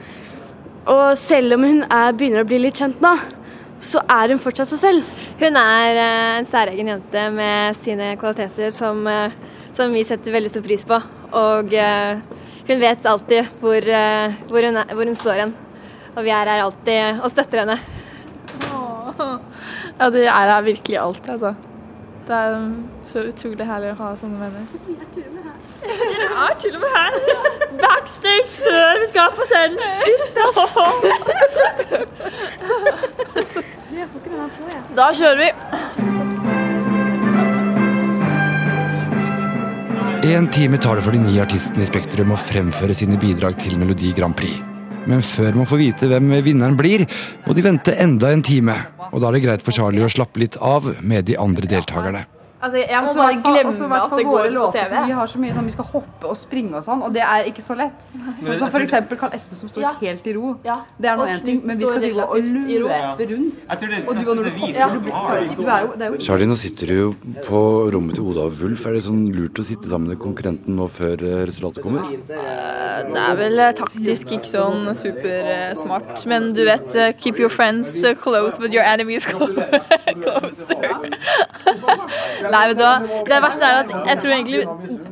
og 0.89 1.17
selv 1.17 1.58
om 1.58 1.65
hun 1.65 1.82
er, 1.86 2.13
begynner 2.17 2.41
å 2.41 2.49
bli 2.49 2.60
litt 2.63 2.82
kjent 2.82 3.02
nå, 3.02 3.13
så 3.84 4.02
er 4.10 4.32
hun 4.32 4.41
fortsatt 4.41 4.71
seg 4.71 4.82
selv. 4.82 5.19
Hun 5.41 5.58
er 5.60 5.99
eh, 6.02 6.30
en 6.39 6.47
særegen 6.49 6.89
jente 6.93 7.26
med 7.36 7.78
sine 7.82 8.13
kvaliteter 8.21 8.71
som, 8.73 9.04
eh, 9.10 9.36
som 9.78 9.93
vi 9.93 10.06
setter 10.08 10.34
veldig 10.34 10.54
stor 10.54 10.65
pris 10.65 10.86
på. 10.88 10.97
Og 11.34 11.73
eh, 11.78 12.21
hun 12.69 12.80
vet 12.80 13.10
alltid 13.12 13.60
hvor, 13.60 13.78
eh, 13.78 14.39
hvor, 14.49 14.69
hun, 14.69 14.82
er, 14.82 14.93
hvor 14.95 15.10
hun 15.10 15.19
står 15.19 15.43
hen. 15.43 15.56
Og 16.13 16.23
vi 16.23 16.34
er 16.34 16.54
her 16.54 16.63
alltid 16.63 17.23
og 17.23 17.34
støtter 17.34 17.63
henne. 17.63 17.80
Ja, 19.99 20.10
det 20.10 20.25
er 20.25 20.32
her 20.53 20.62
virkelig 20.62 20.99
alt, 20.99 21.29
altså. 21.29 21.53
Det 22.27 22.36
er 22.36 22.56
um, 22.56 22.89
så 23.06 23.19
utrolig 23.27 23.65
herlig 23.67 23.91
å 23.91 23.95
ha 23.99 24.15
sånne 24.15 24.39
venner. 24.39 24.65
Dere 25.84 26.27
er 26.45 26.53
til 26.62 26.77
og 26.77 26.82
med 26.84 26.91
her. 26.95 27.12
Backstage 27.82 28.49
før 28.56 29.01
vi 29.01 29.08
skal 29.12 29.29
på 29.36 29.43
scenen. 29.49 29.79
Da 34.95 35.08
kjører 35.19 35.39
vi. 35.43 35.49
En 40.34 40.47
time 40.47 40.79
tar 40.79 40.95
det 40.95 41.03
for 41.03 41.12
de 41.12 41.19
ni 41.19 41.36
artistene 41.43 41.84
i 41.84 41.89
Spektrum 41.89 42.32
å 42.32 42.39
fremføre 42.39 42.95
sine 42.95 43.19
bidrag 43.19 43.60
til 43.60 43.75
Melodi 43.77 44.13
Grand 44.15 44.36
Prix. 44.39 44.56
Men 45.03 45.19
før 45.19 45.51
man 45.60 45.67
får 45.67 45.82
vite 45.82 46.08
hvem 46.08 46.32
vinneren 46.45 46.77
blir, 46.79 47.03
må 47.43 47.51
de 47.56 47.65
vente 47.65 47.91
enda 47.99 48.32
en 48.32 48.43
time. 48.45 48.77
Og 49.13 49.21
da 49.21 49.30
er 49.30 49.38
det 49.38 49.43
greit 49.45 49.65
for 49.65 49.76
Charlie 49.76 50.02
å 50.02 50.12
slappe 50.12 50.41
litt 50.41 50.58
av 50.58 50.89
med 51.06 51.30
de 51.30 51.38
andre 51.38 51.69
deltakerne. 51.69 52.26
Altså, 52.63 52.78
jeg 52.80 52.99
må 53.04 53.10
Også 53.12 53.19
bare 53.19 53.36
glemme 53.43 53.71
også 53.73 53.86
at 53.91 54.12
det 54.17 54.26
går 54.26 54.45
på 54.56 54.71
TV. 54.71 54.93
Vi 55.06 55.12
har 55.17 55.28
så 55.28 55.39
mye 55.43 55.54
sånn, 55.56 55.65
vi 55.67 55.71
skal 55.76 55.88
hoppe 55.91 56.30
og 56.32 56.38
springe 56.39 56.78
og 56.80 56.84
sånn, 56.86 57.02
og 57.04 57.12
det 57.15 57.23
er 57.28 57.49
ikke 57.49 57.63
så 57.65 57.76
lett. 57.76 57.99
Men 58.43 58.54
Sånn 58.54 58.60
som 58.62 58.71
for 58.71 58.80
eksempel 58.86 59.19
Karl 59.19 59.34
Espen 59.36 59.60
som 59.60 59.67
står 59.71 59.82
Ja. 59.84 59.91
helt 59.99 60.28
i 60.32 60.34
ro. 60.38 60.54
Ja. 60.63 60.78
Det 60.97 61.10
er 61.12 61.17
nå 61.19 61.26
én 61.28 61.41
ting, 61.43 61.60
men 61.67 61.78
vi 61.82 61.86
skal 61.89 61.99
drive 61.99 62.23
og 62.23 62.38
løpe 62.39 63.28
rundt. 63.34 63.56
Det, 63.84 63.99
Og 64.08 64.15
du, 64.15 64.21
når 64.23 64.43
du 64.43 64.52
hopper, 64.62 64.88
blir- 65.04 66.21
Charlie, 66.23 66.47
nå 66.47 66.56
sitter 66.56 66.88
du 66.88 66.93
jo 67.02 67.10
på 67.43 67.60
rommet 67.93 68.15
til 68.15 68.23
Oda 68.32 68.45
og 68.47 68.54
Wulf. 68.62 68.86
Er 68.88 68.93
det 68.95 69.04
sånn 69.10 69.26
lurt 69.36 69.60
å 69.60 69.65
sitte 69.67 69.88
sammen 69.91 70.08
med 70.13 70.19
konkurrenten 70.23 70.76
nå 70.80 70.88
før 70.88 71.19
eh, 71.19 71.43
resultatet 71.49 71.84
kommer? 71.84 72.08
Det 72.28 73.19
er 73.28 73.36
vel 73.39 73.60
eh, 73.60 73.73
taktisk 73.76 74.32
ikke 74.38 74.47
sånn 74.54 74.88
supersmart, 74.95 76.23
men 76.32 76.54
du 76.56 76.63
vet 76.67 76.95
eh, 76.95 77.12
Keep 77.19 77.39
your 77.43 77.49
friends 77.52 77.91
eh, 78.04 78.15
close, 78.15 78.58
but 78.58 78.71
your 78.71 78.84
enemies 78.88 79.26
closer. 79.32 79.67
Nei, 82.53 82.63
vet 82.71 82.79
du 82.79 82.83
hva. 82.85 82.93
Det 83.29 83.39
verste 83.47 83.69
er 83.69 83.79
at 83.83 83.93
jeg 84.11 84.21
tror 84.21 84.33
egentlig 84.35 84.63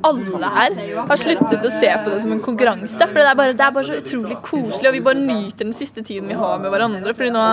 alle 0.08 0.52
her 0.56 0.76
har 1.10 1.20
sluttet 1.22 1.66
å 1.68 1.72
se 1.74 1.92
på 2.04 2.14
det 2.14 2.22
som 2.24 2.32
en 2.36 2.42
konkurranse. 2.46 3.08
For 3.12 3.20
det 3.22 3.30
er 3.32 3.38
bare, 3.40 3.56
det 3.58 3.66
er 3.68 3.76
bare 3.76 3.88
så 3.90 3.98
utrolig 4.02 4.38
koselig, 4.46 4.88
og 4.92 4.96
vi 4.98 5.04
bare 5.10 5.22
nyter 5.22 5.66
den 5.68 5.76
siste 5.78 6.04
tiden 6.08 6.30
vi 6.32 6.38
har 6.40 6.62
med 6.62 6.74
hverandre. 6.74 7.14
Fordi 7.18 7.32
nå 7.36 7.46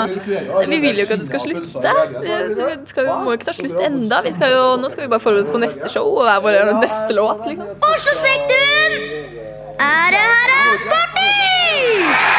Vi 0.69 0.81
vil 0.85 1.01
jo 1.01 1.07
ikke 1.07 1.19
at 1.19 1.25
det 1.25 1.31
skal 1.31 1.45
slutte. 1.47 1.83
Det, 1.85 2.39
det 2.59 2.71
skal 2.93 3.09
vi 3.09 3.19
må 3.25 3.33
jo 3.33 3.39
ikke 3.41 3.51
ta 3.51 3.57
slutt 3.57 3.79
enda. 3.91 4.23
Vi 4.27 4.33
skal 4.37 4.55
jo, 4.57 4.65
nå 4.83 4.91
skal 4.93 5.07
vi 5.07 5.13
bare 5.15 5.25
forberede 5.25 5.47
oss 5.49 5.55
på 5.55 5.63
neste 5.63 5.93
show 5.93 6.09
og 6.19 6.25
hver 6.29 6.43
vår 6.45 6.75
neste 6.83 7.17
låt. 7.17 7.47
liksom. 7.49 7.73
Oslo 7.93 8.19
Spektrum! 8.21 8.99
Ære, 9.79 10.25
herre, 10.35 10.79
party! 10.91 12.38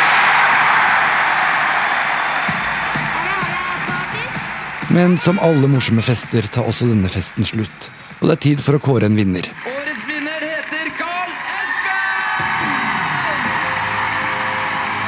Men 4.89 5.17
som 5.21 5.37
alle 5.45 5.67
morsomme 5.69 6.01
fester 6.01 6.47
tar 6.49 6.65
også 6.65 6.87
denne 6.89 7.09
festen 7.13 7.45
slutt. 7.45 7.89
Og 8.19 8.27
det 8.27 8.35
er 8.35 8.41
tid 8.45 8.61
for 8.65 8.73
å 8.77 8.81
kåre 8.81 9.05
en 9.05 9.17
vinner. 9.17 9.45
Årets 9.69 10.05
vinner 10.09 10.41
heter 10.41 10.89
Carl 10.97 11.29
Espen! 11.59 12.71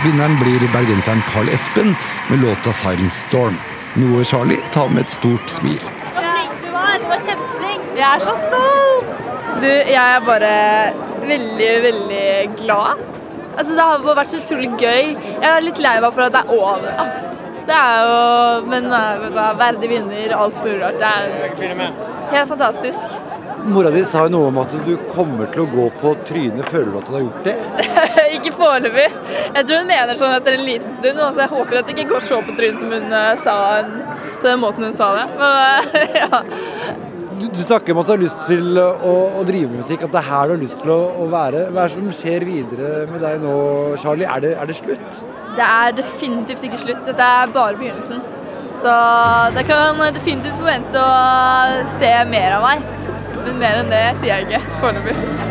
Vinneren 0.04 0.38
blir 0.38 0.68
bergenseren 0.76 1.24
Carl 1.32 1.50
Espen 1.50 1.96
med 2.30 2.46
låta 2.46 2.74
'Silent 2.74 3.18
Storm'. 3.24 3.58
Noe 3.96 4.24
Charlie 4.24 4.62
tar 4.72 4.88
med 4.94 5.02
et 5.08 5.12
stort 5.12 5.50
smil. 5.50 5.82
Du 5.82 6.22
var, 6.22 7.02
du 7.02 7.08
var 7.10 7.26
kjempeflink. 7.26 7.90
Jeg 7.98 8.08
er 8.12 8.20
så 8.28 8.38
stolt. 8.46 9.10
Du, 9.66 9.68
jeg 9.68 9.98
er 9.98 10.22
bare 10.30 10.54
veldig, 11.26 11.74
veldig 11.90 12.30
glad. 12.62 13.02
Altså, 13.58 13.74
det 13.74 13.82
har 13.82 14.16
vært 14.16 14.30
så 14.30 14.46
utrolig 14.46 14.72
gøy. 14.78 15.18
Jeg 15.42 15.50
er 15.50 15.60
litt 15.66 15.82
lei 15.82 15.98
meg 16.00 16.14
for 16.14 16.30
at 16.30 16.38
det 16.38 16.46
er 16.46 16.54
over. 16.56 17.31
Det 17.72 17.80
er 17.80 18.06
jo 18.06 18.22
Men 18.72 18.92
verdig 19.60 19.90
vinner, 19.96 20.38
alt 20.38 20.60
er 20.60 20.72
urørt. 20.76 21.00
Det 21.00 21.12
er 21.12 21.92
helt 22.32 22.50
fantastisk. 22.50 23.20
Mora 23.64 23.92
di 23.94 24.02
sa 24.10 24.24
jo 24.26 24.32
noe 24.34 24.48
om 24.50 24.58
at 24.58 24.72
du 24.86 24.96
kommer 25.12 25.50
til 25.54 25.64
å 25.64 25.70
gå 25.70 25.84
på 26.02 26.14
trynet. 26.26 26.66
Føler 26.72 26.90
du 26.90 26.98
at 26.98 27.10
du 27.10 27.14
har 27.14 27.26
gjort 27.28 27.46
det? 27.46 27.56
ikke 28.38 28.54
foreløpig. 28.58 29.06
Jeg 29.54 29.68
tror 29.68 29.84
hun 29.84 29.92
mener 29.92 30.18
sånn 30.18 30.34
etter 30.34 30.58
en 30.58 30.66
liten 30.66 30.96
stund, 30.98 31.22
og 31.22 31.38
jeg 31.44 31.54
håper 31.54 31.80
at 31.80 31.88
det 31.88 31.96
ikke 31.96 32.16
går 32.16 32.26
så 32.26 32.42
på 32.48 32.56
trynet 32.58 32.82
som 32.82 32.96
hun 32.96 33.14
eh, 33.20 33.44
sa 33.46 33.56
på 34.42 34.50
den 34.50 34.64
måten 34.64 34.88
hun 34.90 34.98
sa 34.98 35.12
det. 35.20 35.28
Men 35.38 36.02
eh, 36.02 36.18
ja. 36.24 36.42
Du, 37.42 37.48
du 37.50 37.62
snakker 37.64 37.96
om 37.96 38.02
at 38.02 38.10
du 38.10 38.12
har 38.14 38.22
lyst 38.22 38.42
til 38.46 38.78
å, 38.78 39.14
å 39.40 39.44
drive 39.48 39.70
med 39.72 39.82
musikk, 39.82 40.04
at 40.06 40.14
det 40.14 40.20
er 40.22 40.28
her 40.28 40.50
du 40.50 40.54
har 40.54 40.62
lyst 40.62 40.82
til 40.84 40.92
å, 40.94 41.00
å 41.24 41.30
være. 41.32 41.64
Hva 41.74 41.86
er 41.86 41.90
det 41.90 41.96
som 41.96 42.12
skjer 42.20 42.46
videre 42.46 42.92
med 43.10 43.24
deg 43.26 43.42
nå, 43.42 43.54
Charlie? 44.04 44.28
Er 44.30 44.44
det, 44.44 44.52
er 44.62 44.70
det 44.70 44.78
slutt? 44.78 45.24
Det 45.58 45.66
er 45.68 45.96
definitivt 45.98 46.68
ikke 46.68 46.82
slutt. 46.84 47.02
Dette 47.08 47.32
er 47.42 47.56
bare 47.56 47.80
begynnelsen. 47.80 48.22
Så 48.82 48.94
det 49.58 49.66
kan 49.70 50.00
definitivt 50.14 50.62
forvente 50.62 51.02
å 51.02 51.88
se 51.98 52.14
mer 52.30 52.60
av 52.60 52.68
meg. 52.70 52.86
Men 53.42 53.58
mer 53.64 53.82
enn 53.82 53.90
det 53.92 54.06
sier 54.22 54.36
jeg 54.36 54.48
ikke 54.48 54.80
foreløpig. 54.84 55.51